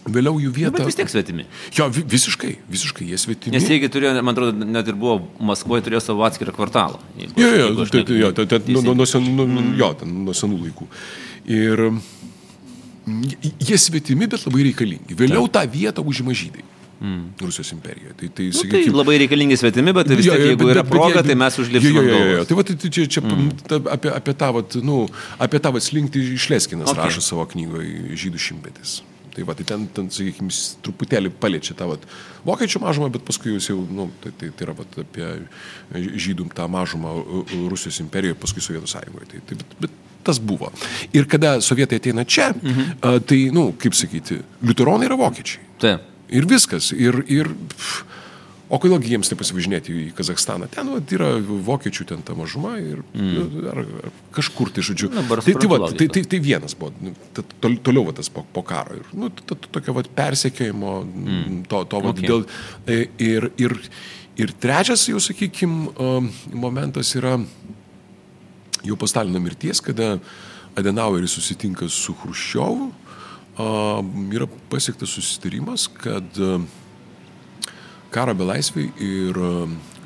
[0.06, 0.74] vėliau jų vieta.
[0.76, 1.46] Bet vis tiek svetimi.
[1.78, 3.56] Jo, visiškai, visiškai jie svetimi.
[3.56, 5.20] Nes jeigu turėjo, man atrodo, net ir buvo
[5.52, 7.02] Maskvoje turėjo savo atskirą kvartalą.
[7.20, 9.72] Jeigu, jo, jo, jeigu tai, jo, tai, tai, nuo, nuo, sen, nu, mm.
[9.80, 10.90] jo, nuo senų laikų.
[11.52, 11.88] Ir
[13.62, 15.18] jie svetimi, bet labai reikalingi.
[15.18, 16.66] Vėliau tą vietą užima žydai.
[17.02, 17.32] Mm.
[17.42, 18.14] Rusijos imperijoje.
[18.14, 20.76] Tai, tai, nu, sakykim, tai labai reikalingi svetimi, bet vis tiek, ja, ja, jeigu bet,
[20.76, 21.98] yra proga, bet, tai mes užlipsime.
[21.98, 22.44] Jo, jo, jo, jo.
[22.46, 23.48] Tai va, tai čia, čia mm.
[23.66, 24.98] ta, apie, apie tą, vat, nu,
[25.42, 27.10] apie tą vat slinkti išleskinas okay.
[27.10, 29.00] rašo savo knygoje Žydų šimtmetis.
[29.32, 30.52] Tai va, tai ten, ten sakykime,
[30.84, 32.04] truputėlį paliečia tą vat,
[32.48, 35.30] vokiečių mažumą, bet paskui jūs jau, nu, tai, tai, tai yra vat, apie
[35.96, 37.13] žydų tą mažumą
[37.72, 39.30] Rusijos imperijoje, paskui Sovietų sąjungoje.
[39.32, 40.70] Tai, tai, bet, bet tas buvo.
[41.15, 42.96] Ir kada sovietai ateina čia, -hmm.
[43.02, 45.63] a, tai, na, nu, kaip sakyti, liuteronai yra vokiečiai.
[45.80, 46.08] Taip.
[46.30, 46.91] Ir viskas.
[46.91, 48.04] Ir, ir, pff,
[48.72, 50.70] o kodėlgi jiems nepasivažinėti į Kazakstaną?
[50.72, 53.58] Ten va, yra vokiečių ten ta mažuma ir mm.
[53.72, 55.12] ar, ar kažkur tai žodžiu.
[55.14, 58.46] Na, tai, tai, va, tai, tai, tai vienas buvo, nu, tol, toliau va, tas po,
[58.56, 58.98] po karo.
[59.02, 61.60] Ir, nu, tokio va, persekėjimo, mm.
[61.72, 62.30] to, to va, okay.
[62.32, 62.48] dėl.
[62.88, 63.78] E, ir, ir,
[64.40, 65.92] ir trečias, jau sakykime,
[66.56, 67.38] momentas yra
[68.88, 70.16] jau po Stalino mirties, kada
[70.80, 72.92] Adenaueris susitinka su Hruščiovu
[74.32, 76.40] yra pasiektas susitarimas, kad
[78.12, 79.38] karo belaisviai ir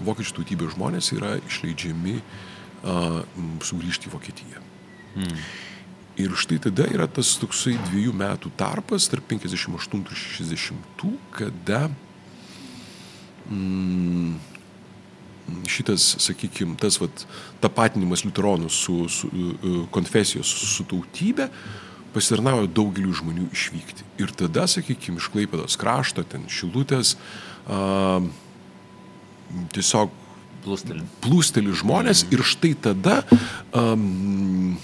[0.06, 2.20] vokiečių tautybės žmonės yra išleidžiami
[3.66, 4.64] sugrįžti į Vokietiją.
[5.16, 5.46] Hmm.
[6.22, 11.82] Ir štai tada yra tas toksai dviejų metų tarpas tarp 58 ir 60, kada
[13.50, 14.38] mm,
[15.68, 17.26] šitas, sakykime, tas vat,
[17.64, 19.32] tapatinimas liuteronų su, su
[19.96, 21.86] konfesijos, su tautybė, uh,
[22.16, 24.08] pasitarnauja daugeliu žmonių išvykti.
[24.24, 27.16] Ir tada, sakykime, iš Klaipėdos krašto, ten Šilutės,
[27.68, 28.22] a,
[29.76, 30.14] tiesiog
[30.66, 32.36] plūsteli, plūsteli žmonės mm.
[32.36, 33.22] ir štai tada
[33.76, 34.76] um,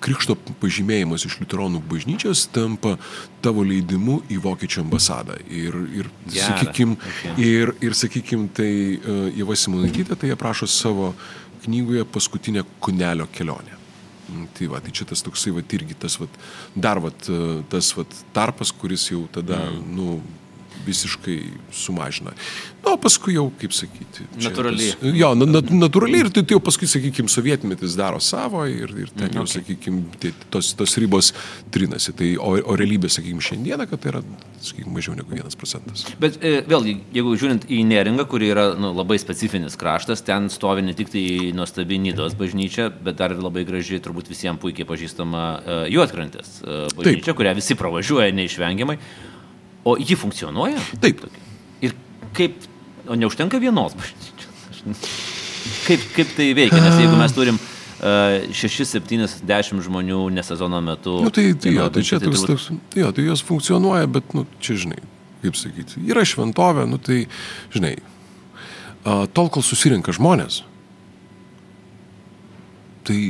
[0.00, 2.96] krikšto pažymėjimas iš liuteronų bažnyčios tampa
[3.44, 5.36] tavo leidimu į Vokiečių ambasadą.
[5.46, 7.34] Ir, ir sakykime, okay.
[7.44, 11.12] ir, ir, sakykim, tai uh, Jeva Simonaitytė tai aprašo savo
[11.66, 13.79] knygoje paskutinę kunelio kelionę.
[14.30, 16.28] Mm, tai va, tai čia tas toksai va irgi tas va,
[16.74, 17.10] dar va,
[17.72, 18.04] tas va
[18.36, 19.88] tarpas, kuris jau tada, mm.
[19.96, 20.20] nu,
[20.86, 21.38] visiškai
[21.74, 22.34] sumažina.
[22.80, 24.24] Na, o paskui jau, kaip sakyti.
[24.40, 24.94] Natūraliai.
[24.96, 28.94] Tas, jo, na, na, natūraliai ir tai, tai jau paskui, sakykime, sovietmetis daro savo ir,
[29.04, 29.60] ir ten jau, okay.
[29.60, 31.32] sakykime, tos, tos ribos
[31.74, 32.14] trinasi.
[32.16, 34.22] Tai, o, o realybė, sakykime, šiandieną, kad tai yra,
[34.64, 36.06] sakykime, mažiau negu vienas procentas.
[36.22, 40.86] Bet e, vėlgi, jeigu žiūrint į neringą, kuri yra nu, labai specifinis kraštas, ten stovi
[40.86, 41.24] ne tik tai
[41.56, 46.84] nuostabi Nidos bažnyčia, bet dar ir labai graži, turbūt visiems puikiai pažįstama e, Juotkrantės e,
[46.96, 47.42] bažnyčia, Taip.
[47.42, 48.96] kurią visi pravažiuoja neišvengiamai.
[49.84, 50.80] O ji funkcionuoja?
[51.00, 51.24] Taip.
[51.80, 51.94] Ir
[52.36, 52.56] kaip,
[53.08, 55.04] o neužtenka vienos bažnyčios?
[55.86, 56.80] Kaip, kaip tai veikia?
[56.84, 61.18] Nes jeigu mes turim uh, 6, 7, 10 žmonių nesezono metu.
[61.24, 64.36] Nu, tai, tai, jo, tai čia tai toks, toks, tai, jo, tai jos funkcionuoja, bet,
[64.36, 65.00] nu, čia žinai,
[65.44, 67.22] kaip sakyti, yra šventovė, nu, tai,
[67.74, 67.96] žinai,
[69.04, 70.62] tol, kol susirinka žmonės,
[73.08, 73.20] tai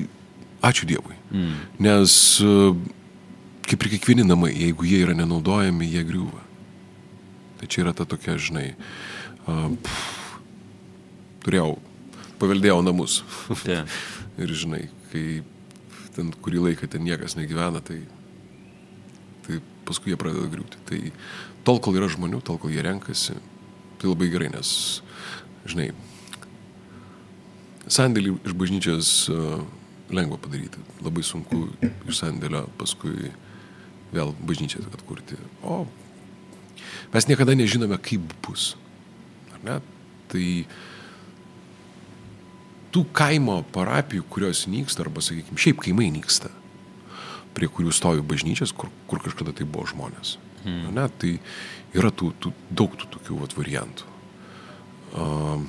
[0.66, 1.16] ačiū Dievui.
[1.30, 1.58] Mm.
[1.86, 2.14] Nes
[3.70, 6.42] kaip ir kiekvieni namai, jeigu jie yra nenaudojami, jie griūva.
[7.60, 8.72] Tai čia yra ta tokia, žinai,
[9.46, 10.32] uh, pff,
[11.44, 11.76] turėjau,
[12.40, 13.20] paveldėjau namus.
[13.68, 13.86] Yeah.
[14.42, 15.24] ir žinai, kai
[16.16, 18.00] ten kurį laiką ten niekas negyvena, tai,
[19.46, 20.80] tai paskui jie pradeda griūti.
[20.88, 21.00] Tai
[21.68, 23.36] tol, kol yra žmonių, tol, kol jie renkasi,
[24.00, 24.72] tai labai gerai, nes,
[25.70, 25.92] žinai,
[27.90, 29.62] sandėlį iš bažnyčios uh,
[30.10, 31.68] lengva padaryti, labai sunku
[32.08, 33.30] iš sandėlio paskui
[34.14, 35.38] vėl bažnyčią atkurti.
[35.62, 35.84] O
[37.14, 38.74] mes niekada nežinome, kaip bus.
[39.54, 39.76] Ar ne?
[40.30, 40.46] Tai
[42.94, 46.50] tų kaimo parapijų, kurios nyksta, arba, sakykime, šiaip kaimai nyksta,
[47.54, 50.36] prie kurių stovi bažnyčias, kur, kur kažkada tai buvo žmonės.
[50.64, 50.90] Hmm.
[50.94, 51.36] Ne, tai
[51.96, 54.08] yra tų, tų, daug tų tokių vat, variantų.
[55.10, 55.62] Uh,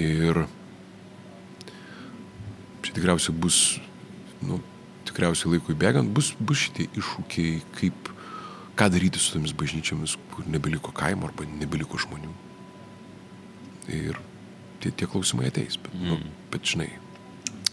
[0.00, 0.44] ir
[2.82, 3.58] čia tikriausiai bus
[4.40, 4.60] nu,
[5.12, 8.10] tikriausiai laikui bėgant bus, bus šitie iššūkiai, kaip,
[8.78, 12.32] ką daryti su tomis bažnyčiamis, kur nebeliko kaimo arba nebeliko žmonių.
[13.92, 14.18] Ir
[14.80, 16.08] tie, tie klausimai ateis, bet, mm.
[16.08, 16.88] nu, bet žinai,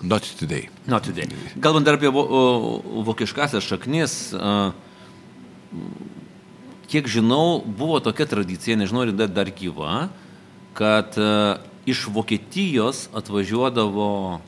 [0.01, 0.67] not today.
[0.87, 1.29] Not today.
[1.63, 2.25] Kalbant dar apie vo,
[3.07, 4.17] vokiškasias šaknis,
[6.89, 10.09] kiek žinau, buvo tokia tradicija, nežinau, ar dar, dar gyva,
[10.77, 11.15] kad
[11.89, 14.39] iš Vokietijos atvažiuodavo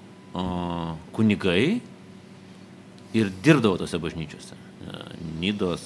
[1.15, 1.82] kunigai
[3.13, 4.58] ir dirbdavo tose bažnyčiose.
[5.39, 5.82] Nidos.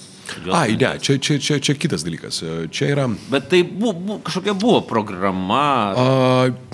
[0.52, 2.40] Ai, ne, čia, čia, čia, čia kitas dalykas.
[2.74, 3.06] Čia yra.
[3.30, 5.94] Bet tai bu, bu, kažkokia buvo programa.
[5.94, 6.06] A,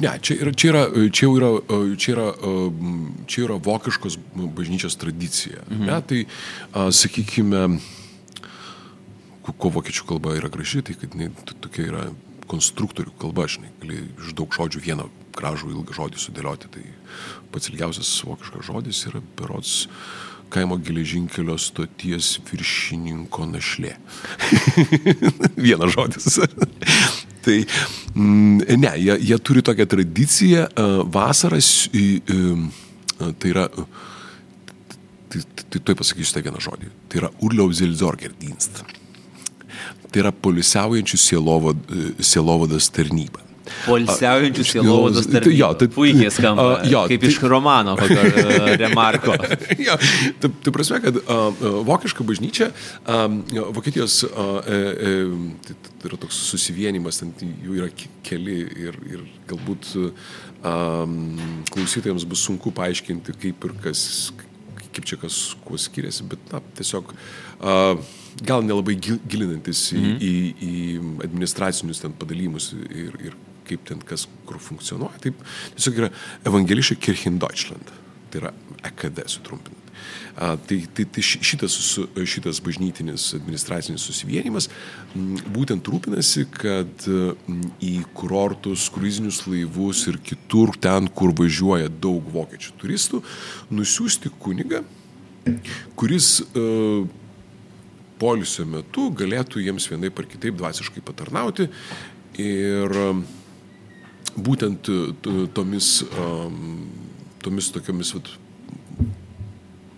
[0.02, 1.50] ne, čia, yra, čia, yra, čia, yra,
[2.00, 2.28] čia, yra,
[3.28, 4.18] čia yra vokiškos
[4.56, 5.66] bažnyčios tradicija.
[5.68, 5.90] Mhm.
[5.90, 6.24] Ne, tai,
[6.72, 7.66] a, sakykime,
[9.52, 12.06] ko vokiečių kalba yra graži, tai kad jinai tokia yra
[12.52, 16.72] konstruktorių kalba, žinai, gali iš daug žodžių vieną gražų ilgą žodį sudėlioti.
[16.72, 16.84] Tai
[17.52, 19.88] pats ilgiausias vokiškas žodis yra berots
[20.52, 23.96] kaimo geležinkelio stoties viršininko našlė.
[25.66, 26.40] Vienas žodis.
[27.46, 27.58] tai
[28.14, 30.68] mm, ne, jie, jie turi tokią tradiciją
[31.12, 33.68] vasaras, tai yra,
[35.32, 38.84] tai, tai tuoj pasakysiu tą vieną žodį, tai yra Urlaubsilzorgerdienst.
[40.12, 41.18] Tai yra polisiaujančių
[42.20, 43.51] sielovados tarnyba.
[43.86, 45.58] Polsiaujančių sielovados tarnybos.
[45.58, 46.68] Jo, tai puikiai skamba.
[46.78, 49.36] A, jo, kaip tai, iš romano kokio uh, remarko.
[49.88, 49.98] jo,
[50.42, 52.72] tai, tai prasme, kad uh, vokiška bažnyčia,
[53.06, 54.78] um, Vokietijos uh, e,
[55.66, 57.90] tai, tai yra toks susivienimas, ten jų yra
[58.26, 58.58] keli
[58.88, 61.20] ir, ir galbūt um,
[61.72, 64.04] klausytojams bus sunku paaiškinti, kaip ir kas,
[64.92, 67.94] kaip čia kas kuo skiriasi, bet na, tiesiog uh,
[68.48, 70.20] gal nelabai gilinantis į, mm -hmm.
[70.22, 75.21] į, į administracinius ten padalymus ir, ir kaip ten kas kur funkcionuoja.
[75.28, 75.45] Taip,
[75.78, 76.12] tiesiog yra
[76.47, 77.93] Evangelische Kirchen Deutschland.
[78.32, 78.54] Tai yra
[78.91, 79.82] EKD sutrumpinant.
[80.36, 81.76] A, tai, tai, tai šitas,
[82.26, 84.69] šitas bažnytinis administracinis susivienimas
[85.52, 87.06] būtent rūpinasi, kad
[87.84, 93.21] į kurortus, kruizinius laivus ir kitur ten, kur važiuoja daug vokiečių turistų,
[93.76, 94.86] nusiųsti kunigą,
[96.00, 97.04] kuris uh,
[98.21, 101.67] polisio metu galėtų jiems vienaip ar kitaip dvasiškai patarnauti
[102.39, 103.21] ir uh,
[104.36, 105.00] būtent e,
[105.56, 106.02] tomis,
[107.44, 108.32] tomis tokiamis vat,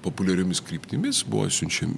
[0.04, 1.96] populiariomis kryptimis buvo siunčiami.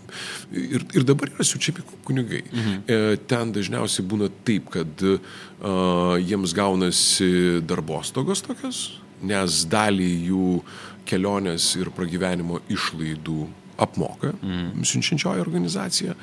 [0.54, 2.44] Ir, ir dabar yra siunčiami kunigai.
[2.52, 2.78] Mhm.
[2.86, 8.82] E, ten dažniausiai būna taip, kad uh, jiems gaunasi darbostogos tokios,
[9.26, 10.50] nes dalį jų
[11.10, 13.46] kelionės ir pragyvenimo išlaidų
[13.82, 14.84] apmoka mhm.
[14.88, 16.18] siunčiančioji organizacija.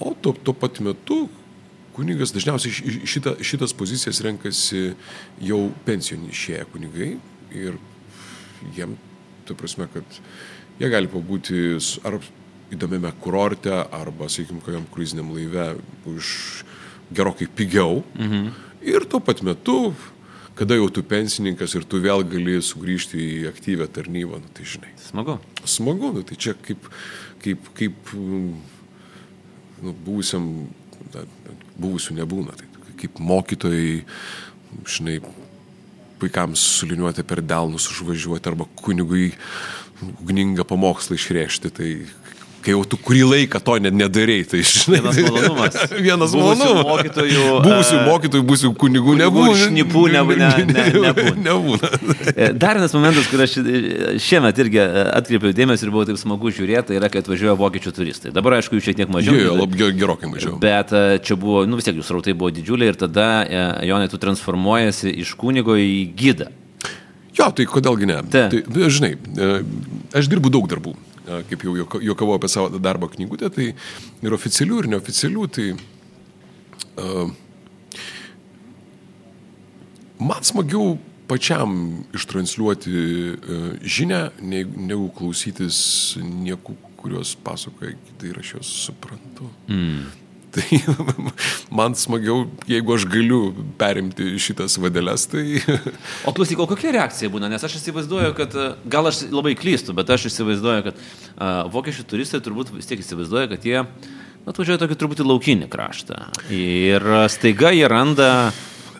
[0.00, 1.26] O tuo, tuo pat metu
[2.00, 4.94] kunigas dažniausiai šita, šitas pozicijas renkasi
[5.44, 7.10] jau pensijonį išėję kunigai
[7.56, 7.76] ir
[8.76, 8.96] jiem,
[9.48, 10.20] ta prasme, kad
[10.80, 11.76] jie gali pabūti
[12.08, 12.20] ar
[12.70, 15.74] įdomiame kurorte arba, sakykime, kokiam kruiziniam laive
[16.08, 16.64] už
[17.12, 18.04] gerokai pigiau.
[18.14, 18.50] Mhm.
[18.86, 19.92] Ir tuo pat metu,
[20.56, 24.94] kada jau tu pensininkas ir tu vėl gali sugrįžti į aktyvę tarnybą, nu, tai žinai.
[25.04, 25.36] Smagu.
[25.68, 26.88] Smagu, nu, tai čia kaip,
[27.44, 30.70] kaip, kaip nu, buvusiam
[31.14, 31.24] na,
[31.80, 32.56] buvusių nebūna.
[32.58, 34.00] Tai kaip mokytojai,
[34.88, 35.18] žinai,
[36.20, 39.30] vaikams suliniuoti per delnus užvažiuoti arba kunigui
[40.00, 41.90] ugningą pamokslą išrėžti, tai
[42.64, 45.00] kai jau tu kurį laiką to net nedarai, tai žinai.
[45.00, 45.78] Vienas malonumas.
[46.06, 46.82] Vienas malonumas.
[46.90, 49.56] Mokytojų, buvusių mokytojų, buvusių kunigų nebūna.
[49.64, 50.50] Šnipų nebūna.
[50.68, 51.90] Ne, ne, nebūna.
[52.62, 53.56] Dar vienas momentas, kur aš
[54.22, 58.34] šiemet irgi atkreipiau dėmesį ir buvo taip smagu žiūrėti, tai yra, kad važiuoja vokiečių turistai.
[58.36, 59.36] Dabar, aišku, jų šiek tiek mažiau.
[59.36, 60.56] Jo, jo, gerokai mažiau.
[60.62, 60.94] Bet
[61.26, 63.28] čia buvo, nu vis tiek jų srautai buvo didžiuliai ir tada,
[63.86, 66.50] Jonai, tu transformuojasi iš kunigo į gydą.
[67.36, 68.18] Jo, tai kodėlgi ne.
[68.28, 68.48] Ta.
[68.52, 69.14] Tai, žinai,
[70.16, 70.96] aš dirbu daug darbų
[71.50, 73.70] kaip jau juokavau apie savo darbo knygutę, tai
[74.24, 77.30] ir oficialių, ir neoficialių, tai uh,
[80.20, 80.96] man smagiau
[81.30, 81.76] pačiam
[82.16, 85.80] ištransliuoti uh, žinę, negu klausytis
[86.18, 89.48] niekų, kuriuos pasakoja kitai ir aš juos suprantu.
[89.70, 90.02] Mm.
[90.50, 90.80] Tai
[91.78, 93.40] man smagiau, jeigu aš galiu
[93.78, 95.60] perimti šitas vadeles, tai...
[96.28, 97.50] o klausyk, o kokia reakcija būna?
[97.52, 98.56] Nes aš įsivaizduoju, kad,
[98.90, 103.50] gal aš labai klystu, bet aš įsivaizduoju, kad uh, vokiečių turistai turbūt vis tiek įsivaizduoja,
[103.52, 103.84] kad jie
[104.50, 106.18] atvažiuoja tokį truputį laukinį kraštą.
[106.54, 108.30] Ir staiga jie randa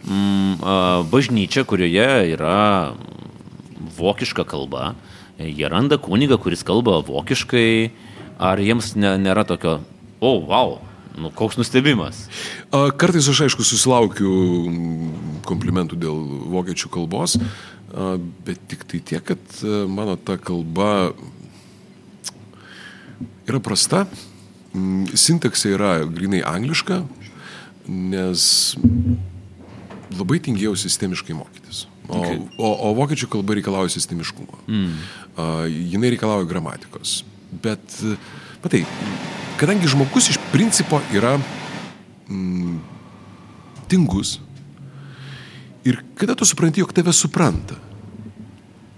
[0.05, 2.61] mm, uh, bažnyčią, kurioje yra
[3.99, 4.95] vokiška kalba.
[5.41, 7.91] Jie randa kunigą, kuris kalba vokiškai.
[8.41, 9.81] Ar jiems ne, nėra tokio,
[10.21, 10.79] o, oh, wow,
[11.19, 12.23] Nu, koks nustebimas?
[12.71, 14.31] Kartais aš aišku susilaukiu
[15.49, 16.21] komplimentų dėl
[16.53, 17.37] vokiečių kalbos,
[18.47, 21.11] bet tik tai tiek, kad mano ta kalba
[23.51, 24.05] yra prasta,
[25.19, 27.03] sintaksė yra grinai angliška,
[27.91, 28.45] nes
[30.15, 31.87] labai tingėjau sistemiškai mokytis.
[32.11, 32.39] O, okay.
[32.59, 34.63] o, o vokiečių kalba reikalauja sistemiškumo.
[34.67, 34.95] Mm.
[35.37, 37.21] Uh, jinai reikalauja gramatikos.
[37.63, 37.83] Bet,
[38.65, 38.83] matai,
[39.61, 41.35] kadangi žmogus iš principo yra
[42.29, 42.79] mm,
[43.91, 44.39] tingus
[45.85, 47.77] ir kada tu supranti, jog tave supranta,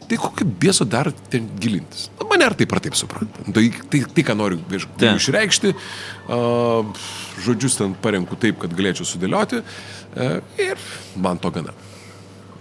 [0.07, 2.09] tai kokio bėso dar ten gilintis?
[2.19, 3.45] Na, mane ar taip ar taip supranta.
[3.47, 4.61] Tai, tai, tai ką noriu
[4.99, 7.07] tai išreikšti, uh,
[7.47, 10.83] žodžius ten parenku taip, kad galėčiau sudėlioti uh, ir
[11.23, 11.75] man to gana.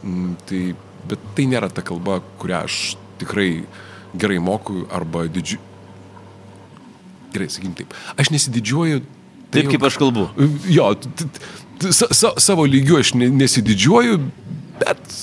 [0.02, 0.62] Mm, tai,
[1.10, 2.80] bet tai nėra ta kalba, kurią aš
[3.22, 3.50] tikrai
[4.18, 5.60] gerai moku arba didžiu,
[7.34, 9.02] gerai, sakykim taip, aš nesididžiuoju.
[9.52, 10.28] Tai taip, jau, kaip aš kalbu.
[10.72, 10.92] Jo,
[11.90, 14.20] sa, sa, savo lygiu aš ne, nesididžiuoju,
[14.80, 15.18] bet,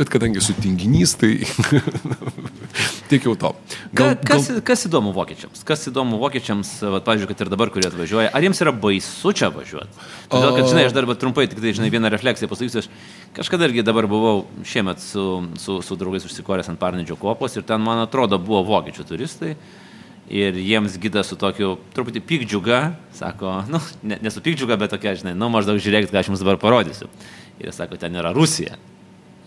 [0.00, 1.32] bet kadangi esu tinginys, tai
[3.10, 3.52] tiek jau to.
[3.96, 4.60] Gal, Ka, kas, gal...
[4.72, 5.64] kas įdomu vokiečiams?
[5.66, 9.50] Kas įdomu vokiečiams, va, pavyzdžiui, kad ir dabar, kurie atvažiuoja, ar jiems yra baisu čia
[9.54, 10.08] važiuoti?
[10.32, 12.90] Todėl, kad, žinai, aš dar trumpai, tik tai, žinai, vieną refleksiją pasakysiu, aš
[13.36, 15.26] kažkada irgi dabar buvau šiemet su,
[15.60, 19.54] su, su draugais užsikoręs ant Parnidžio kopos ir ten, man atrodo, buvo vokiečių turistai
[20.30, 22.80] ir jiems gydas su tokiu truputį pikdžiuga,
[23.18, 26.60] sako, nu, ne, nesu pikdžiuga, bet tokia, žinai, nu, maždaug žiūrėkit, ką aš jums dabar
[26.62, 27.10] parodysiu.
[27.58, 28.78] Ir jis sako, ten yra Rusija.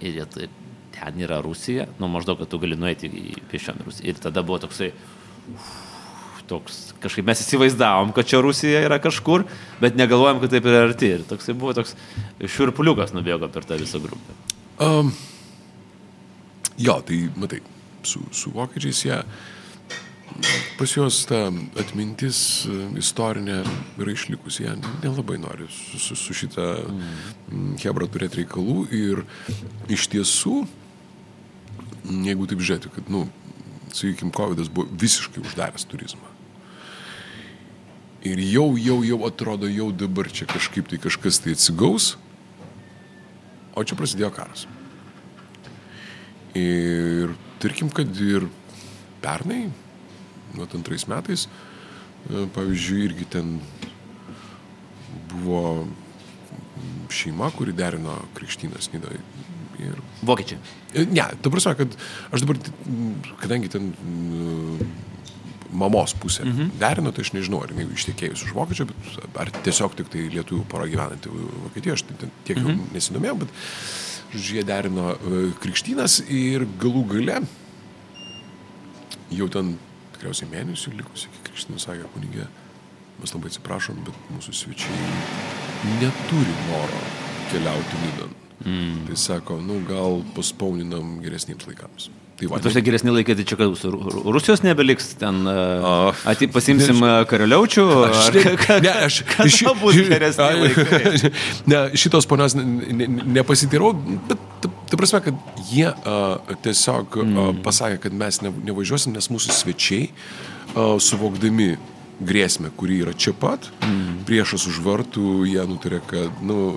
[0.04, 0.58] Ir jie taip,
[0.98, 4.12] ten yra Rusija, nu, maždaug, kad tu gali nueiti į pieščiam Rusiją.
[4.12, 4.92] Ir tada buvo toksai,
[5.54, 5.72] uf,
[6.52, 9.48] toks, kažkaip mes įsivaizdavom, kad čia Rusija yra kažkur,
[9.80, 11.14] bet negalvojom, kad taip yra arti.
[11.16, 11.96] Ir toksai buvo toks
[12.44, 14.36] šiurpuliukas nubėgo per tą visą grupę.
[14.84, 15.16] Um,
[16.76, 17.64] jo, tai matai,
[18.04, 19.16] su, su vokiečiais jie...
[19.16, 19.52] Yeah
[20.78, 21.46] pas juos ta
[21.80, 22.66] atmintis
[23.00, 23.62] istorinė
[24.02, 27.76] yra išlikusi, jie nelabai nori su, su, šitą mm.
[27.84, 29.24] Hebra turėti reikalų ir
[29.94, 30.64] iš tiesų,
[32.28, 33.28] jeigu taip žiūrėti, kad, nu,
[33.94, 36.32] sakykime, COVID buvo visiškai uždaręs turizmą.
[38.24, 42.14] Ir jau, jau, jau atrodo, jau dabar čia kažkaip tai kažkas tai atsigaus,
[43.76, 44.66] o čia prasidėjo karas.
[46.56, 48.48] Ir tarkim, kad ir
[49.24, 49.66] pernai
[50.58, 51.48] nuo antrais metais,
[52.30, 53.58] e, pavyzdžiui, irgi ten
[55.34, 55.88] buvo
[57.14, 59.22] šeima, kuri derino krikštynas Nidoje.
[59.82, 59.98] Ir...
[60.26, 60.60] Vokiečiai.
[60.94, 61.98] E, ne, ta prasme, kad
[62.32, 62.60] aš dabar,
[63.42, 64.88] kadangi ten e,
[65.74, 66.76] mamos pusė mhm.
[66.82, 68.88] derino, tai aš nežinau, ar jinai ištekėjus už vokiečio,
[69.42, 72.94] ar tiesiog tik tai lietuvių pora gyvenanti Vokietijoje, aš tiek jau mhm.
[72.94, 73.58] nesidomėjau, bet
[74.34, 75.14] žodžiu, jie derino
[75.62, 77.42] krikštynas ir galų gale
[79.34, 79.74] jau ten
[80.24, 82.48] tikriausiai mėnesių likus iki krikštyno sakė kunigė,
[83.20, 87.02] mes labai atsiprašom, bet mūsų svečiai neturi noro
[87.52, 88.36] keliauti Nidan.
[88.64, 89.02] Mm.
[89.10, 92.08] Tai sako, nu gal paspauninam geresniems laikams.
[92.40, 93.76] Tai va, Tuose geresni laikai, tai čia kad
[94.24, 98.32] Rusijos nebeliks, ten uh, ati, pasimsim ne, karaliaučių, aš,
[98.64, 101.34] ką, ne, aš, iš, bus geresni laikai.
[101.68, 103.92] Ne, šitos ponios nepasitirau,
[104.32, 109.56] bet ta prasme, kad jie uh, tiesiog uh, pasakė, kad mes ne, nevažiuosim, nes mūsų
[109.58, 111.72] svečiai, uh, suvokdami
[112.22, 114.22] grėsmę, kuri yra čia pat, mm.
[114.30, 116.76] priešas už vartų, jie nutarė, kad, nu,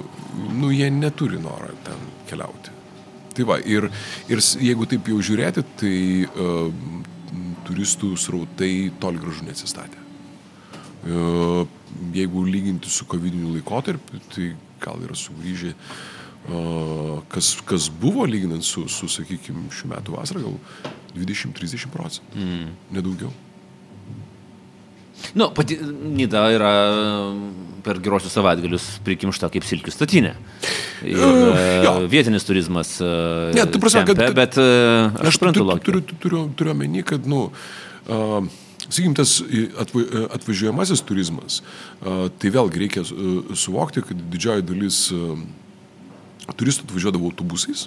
[0.57, 2.73] nu, jie neturi norą ten keliauti.
[3.37, 3.91] Tai va, ir,
[4.33, 7.05] ir jeigu taip jau žiūrėti, tai uh,
[7.67, 10.03] turistų srautai toli gražu neatsistatė.
[11.07, 11.67] E,
[12.17, 14.51] jeigu lyginti su COVID laikotarpiu, tai
[14.83, 15.73] gal yra sugrįžę,
[17.32, 22.70] kas, kas buvo lyginant su, su sakykime, šių metų vasarą, gal 20-30 procentų, mm.
[22.97, 23.32] nedaugiau.
[25.34, 25.78] Nu, pati
[26.16, 26.72] Nida yra
[27.84, 30.34] per gerosius savaitgalius prikimšta kaip silkių statinė.
[31.07, 32.97] Ir, uh, vietinis turizmas.
[33.01, 34.20] Uh, ne, tu prasme, kad.
[34.36, 37.49] Bet uh, aš suprantu, turiu, turiu, turiu, turiu omeny, kad, nu,
[38.07, 38.38] uh,
[38.86, 39.40] Sakykim, tas
[40.36, 41.57] atvažiuojamasis turizmas,
[42.38, 45.01] tai vėlgi reikia suvokti, kad didžioji dalis
[46.55, 47.86] turistų atvažiuodavo autobusais.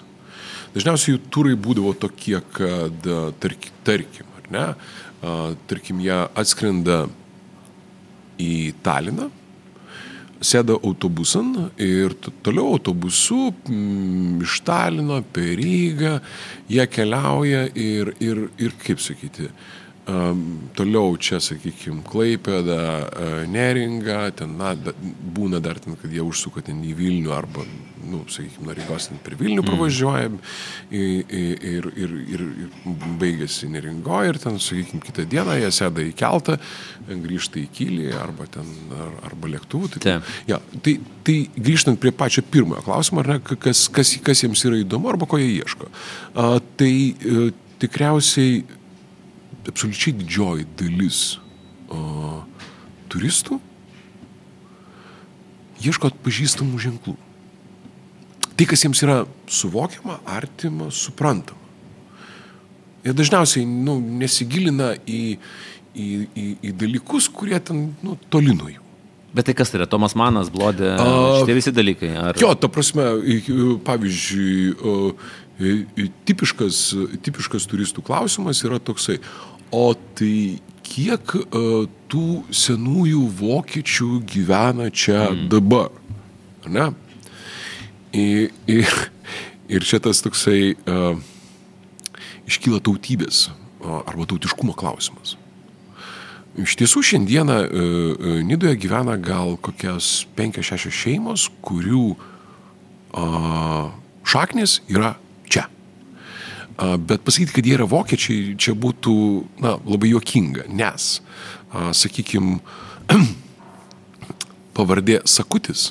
[0.76, 3.10] Dažniausiai jų turai būdavo tokie, kad
[3.42, 4.66] tarkim, tarkim ar ne,
[5.70, 7.06] tarkim, jie atskrenda
[8.40, 9.30] į Taliną,
[10.40, 12.14] sėda autobusan ir
[12.46, 16.14] toliau autobusu m, iš Talino per Rygą
[16.72, 19.80] jie keliauja ir, ir, ir kaip sakyti, uh,
[20.78, 22.80] Toliau čia, sakykime, Klaipėda,
[23.52, 24.72] Neringa, ten na,
[25.36, 27.66] būna dar ten, kad jie užsuka ten į Vilnių arba,
[28.08, 29.68] nu, sakykime, nuo Rygos ten per Vilnių mm.
[29.68, 30.30] pravažiuoja
[30.96, 36.16] ir, ir, ir, ir, ir baigėsi Neringoje ir ten, sakykime, kitą dieną jie sėda į
[36.24, 36.58] keltą,
[37.10, 39.94] grįžta į Kylį arba ten, ar, arba lėktuvų.
[40.00, 40.18] Tai,
[40.50, 40.96] ja, tai,
[41.28, 45.30] tai grįžtant prie pačio pirmojo klausimo, ar ne, kas, kas, kas jiems yra įdomu arba
[45.30, 45.92] ko jie ieško.
[46.34, 47.50] A, tai a, e,
[47.80, 48.64] tikriausiai
[49.72, 51.22] absoliučiai didžioji dalis
[51.90, 52.44] o,
[53.12, 53.60] turistų
[55.80, 57.16] ieško atpažįstamų ženklų.
[58.60, 61.60] Tai, kas jiems yra suvokiama, artima, suprantama.
[63.06, 65.38] Jie dažniausiai nu, nesigilina į,
[65.96, 68.84] į, į, į dalykus, kurie ten nu, toli nuo jų.
[69.32, 69.88] Bet tai kas tai yra?
[69.88, 72.10] Tomas Manas, Blodė, šitie visi dalykai?
[72.18, 72.40] Ar...
[72.42, 73.06] Jo, ta prasme,
[73.86, 74.74] pavyzdžiui,
[76.26, 76.82] tipiškas,
[77.26, 79.20] tipiškas turistų klausimas yra toksai,
[79.72, 85.44] O tai kiek uh, tų senųjų vokiečių gyvena čia mm.
[85.52, 85.92] dabar?
[86.70, 86.90] Ne?
[88.18, 88.90] Ir, ir,
[89.70, 91.20] ir čia tas toksai uh,
[92.50, 95.38] iškyla tautybės uh, arba tautiškumo klausimas.
[96.60, 103.94] Iš tiesų šiandieną uh, Nidoje gyvena gal kokias 5-6 šeimos, kurių uh,
[104.26, 105.14] šaknis yra
[106.80, 109.14] Bet pasakyti, kad jie yra vokiečiai, čia būtų
[109.60, 111.18] na, labai juokinga, nes,
[112.00, 112.62] sakykime,
[114.78, 115.90] pavardė Sakutis,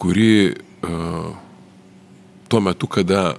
[0.00, 0.54] kuri
[2.48, 3.34] tuo metu, kada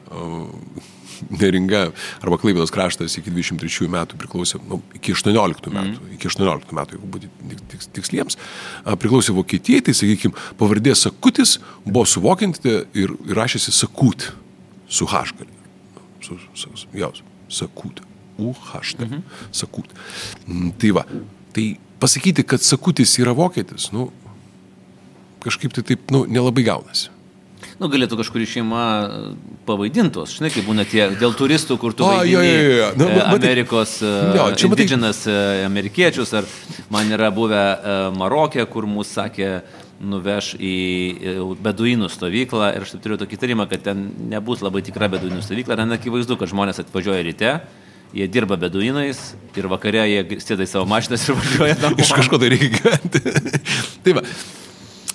[1.39, 1.87] Neringa
[2.21, 6.13] arba Klaipėdos kraštas iki 23 metų priklausė, nu, iki 18 metų, mm.
[6.17, 7.31] iki 18 metų, jeigu būti
[7.73, 8.37] tiks, tiksliems,
[9.01, 11.57] priklausė Vokietijai, tai, sakykime, pavardė Sakutis
[11.87, 14.29] buvo suvokinti ir rašėsi Sakut
[14.85, 15.62] su Haškaliu
[16.23, 18.01] su, su, su, jaus, sakut.
[18.37, 18.99] UHT.
[18.99, 19.23] Mhm.
[19.53, 19.91] Sakut.
[20.47, 21.05] Mm, tai va,
[21.53, 21.67] tai
[22.01, 24.09] pasakyti, kad sakutis yra vokietis, nu,
[25.43, 27.11] kažkaip tai taip, nu, nelabai gaunasi.
[27.81, 28.83] Nu, galėtų kažkuri šeima
[29.67, 32.89] pavaidintos, žinai, kaip būna tie dėl turistų, kur tu vaidini jo, jo, jo.
[32.99, 34.87] Nu, matai, Amerikos jo, čia matai...
[35.65, 36.47] amerikiečius, ar
[36.93, 37.63] man yra buvę
[38.19, 39.49] Marokė, kur mūsų sakė,
[40.01, 40.73] nuveš į
[41.63, 45.95] beduinų stovyklą ir aš turiu tokį tarimą, kad ten nebus labai tikra beduinų stovykla, ir
[45.97, 47.53] akivaizdu, kad žmonės atvažiuoja ryte,
[48.13, 49.21] jie dirba beduinais
[49.57, 51.99] ir vakare jie sėda į savo mašinas ir važiuoja namo.
[52.01, 53.21] Iš kažko tai reikia gyventi.
[54.05, 54.25] tai va,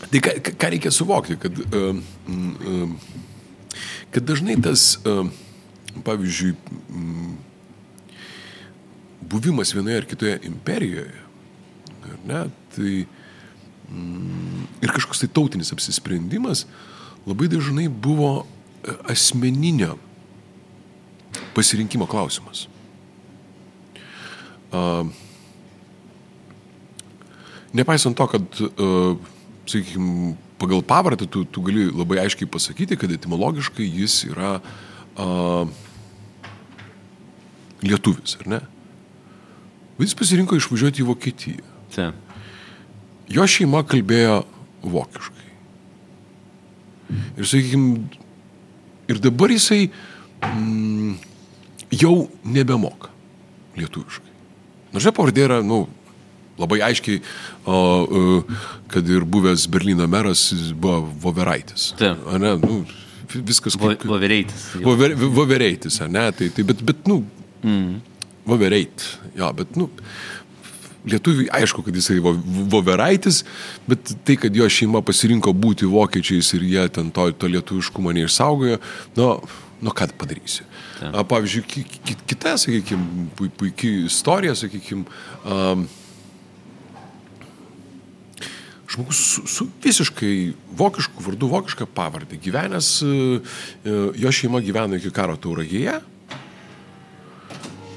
[0.09, 2.01] tai ką, ką reikia suvokti, kad, uh,
[2.33, 2.97] uh,
[4.15, 5.29] kad dažnai tas, uh,
[6.07, 6.57] pavyzdžiui,
[9.29, 11.23] buvimas vienoje ar kitoje imperijoje,
[12.09, 12.43] ar ne,
[12.75, 12.93] tai
[13.89, 16.67] ir kažkoks tai tautinis apsisprendimas
[17.29, 19.97] labai dažnai buvo e, asmeninio
[21.57, 22.69] pasirinkimo klausimas.
[27.73, 28.45] Nepaisant to, kad,
[28.79, 29.17] uh,
[29.69, 34.59] sakykime, pagal pavardę tu, tu gali labai aiškiai pasakyti, kad etimologiškai jis yra
[37.83, 38.61] lietuvis, ar ne?
[39.99, 41.77] Bet jis pasirinko išvažiuoti į Vokietiją.
[41.95, 42.28] Taip.
[43.33, 44.41] Jo šeima kalbėjo
[44.89, 45.47] vokiškai.
[47.39, 48.09] Ir sakykime,
[49.09, 51.15] ir dabar jisai mm,
[52.01, 53.13] jau nebemoka
[53.79, 54.35] lietuviškai.
[54.93, 55.83] Nors jo pavardė yra, nu,
[56.59, 57.21] labai aiškiai,
[57.65, 58.23] o, o,
[58.93, 61.93] kad ir buvęs Berlyno meras buvo Voveraitis.
[62.01, 62.25] Taip.
[62.41, 62.81] Ne, nu,
[63.37, 64.05] viskas kaip...
[64.09, 64.71] Vovereitis.
[64.85, 67.23] Vover, vovereitis, ne, tai, tai bet, bet, nu,
[67.63, 68.01] mm.
[68.49, 69.05] Vovereit,
[69.37, 69.91] jo, bet, nu,
[71.07, 73.45] lietuviui aišku, kad jisai voveraitis,
[73.87, 78.81] bet tai, kad jo šeima pasirinko būti vokiečiais ir jie ten to, to lietuviškumo neišsaugojo,
[79.19, 79.31] nu,
[79.85, 80.67] nu ką padarysi.
[80.99, 81.23] Ta.
[81.31, 81.87] Pavyzdžiui,
[82.27, 85.07] kita, sakykime, puikiai istorija, sakykime,
[85.47, 85.87] um,
[88.89, 93.41] žmogus su, su visiškai vokišku vardu, vokišką pavardę, gyvenęs, e,
[93.85, 95.99] e, jo šeima gyveno iki karo tauragėje.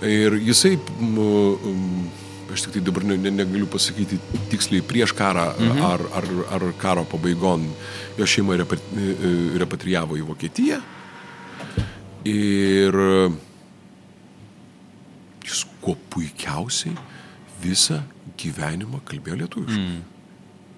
[0.01, 0.75] Ir jisai,
[2.53, 4.19] aš tik tai dabar ne, ne, negaliu pasakyti
[4.51, 5.83] tiksliai prieš karą mhm.
[5.87, 7.67] ar, ar, ar karo pabaigon,
[8.19, 8.65] jo šeima e,
[9.61, 10.81] repatrijavo į Vokietiją.
[12.29, 12.97] Ir
[15.41, 16.93] jis kuo puikiausiai
[17.61, 18.01] visą
[18.41, 19.85] gyvenimą kalbėjo lietuviškai.
[19.85, 20.01] Mm.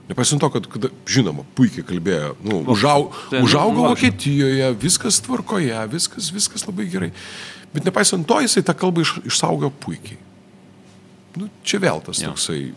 [0.09, 3.07] Nepaisant to, kad, kad, žinoma, puikiai kalbėjo, nu, užau,
[3.39, 7.11] užaugo Vokietijoje, viskas tvarkoje, viskas, viskas labai gerai.
[7.73, 10.19] Bet nepaisant to, jisai tą kalbą iš, išsaugo puikiai.
[11.39, 12.31] Nu, čia vėl tas ja.
[12.31, 12.71] toksai,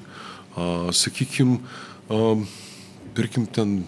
[0.57, 1.59] uh, sakykim,
[2.13, 2.47] um,
[3.17, 3.79] tarkim, ten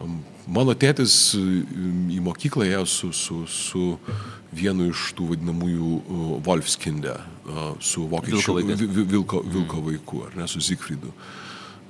[0.00, 3.84] um, mano tėtis į mokyklą ėjo su, su, su
[4.56, 10.48] vienu iš tų vadinamųjų uh, Wolfskinde, uh, su vokiečių vilko, vilko, vilko vaiku, ar ne,
[10.50, 11.12] su Zigfridu.
[11.12, 11.38] Uh,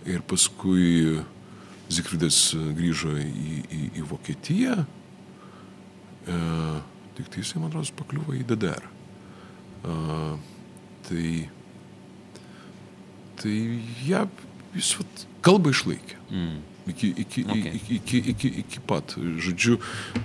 [0.09, 1.21] Ir paskui
[1.91, 4.77] Zikridas grįžo į, į, į Vokietiją.
[6.31, 6.37] E,
[7.19, 8.87] tik tai jisai, man atrodo, pakliuvo į DDR.
[9.85, 9.97] E,
[11.09, 11.25] tai,
[13.41, 13.57] tai
[14.07, 14.25] ja,
[14.77, 16.19] jis vat, kalbą išlaikė.
[16.31, 16.59] Mm.
[16.91, 17.75] Iki, iki, okay.
[17.77, 19.15] iki, iki, iki, iki pat.
[19.17, 19.77] Žodžiu,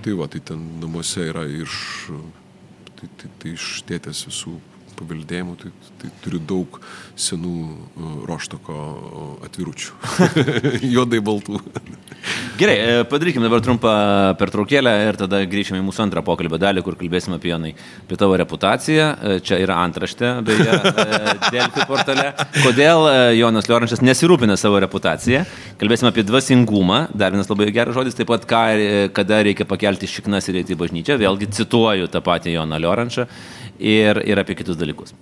[0.06, 1.76] tai va, tai ten namuose yra iš,
[2.96, 4.56] tai, tai, tai iš tėtės visų
[5.00, 5.72] paveldėjimų, tai,
[6.02, 6.80] tai turiu daug
[7.16, 8.76] senų e, roštoko
[9.46, 9.94] atviručių.
[10.96, 11.62] Juodai baltų.
[12.60, 13.94] Gerai, e, padarykime dabar trumpą
[14.40, 17.74] pertraukėlę ir tada grįšime į mūsų antrą pokalbio dalį, kur kalbėsime apie, Jonai,
[18.06, 19.08] apie tavo reputaciją.
[19.16, 20.80] E, čia yra antraštė, beje,
[21.54, 22.32] Delfi portale.
[22.60, 25.46] Kodėl Jonas Liorančias nesirūpina savo reputaciją.
[25.82, 28.64] Kalbėsime apie dvasingumą, dar vienas labai geras žodis, taip pat ką,
[29.16, 31.20] kada reikia pakelti šiknas ir eiti į bažnyčią.
[31.22, 33.28] Vėlgi cituoju tą patį Joną Liorančią
[33.80, 35.14] ir, ir apie kitus dalykus.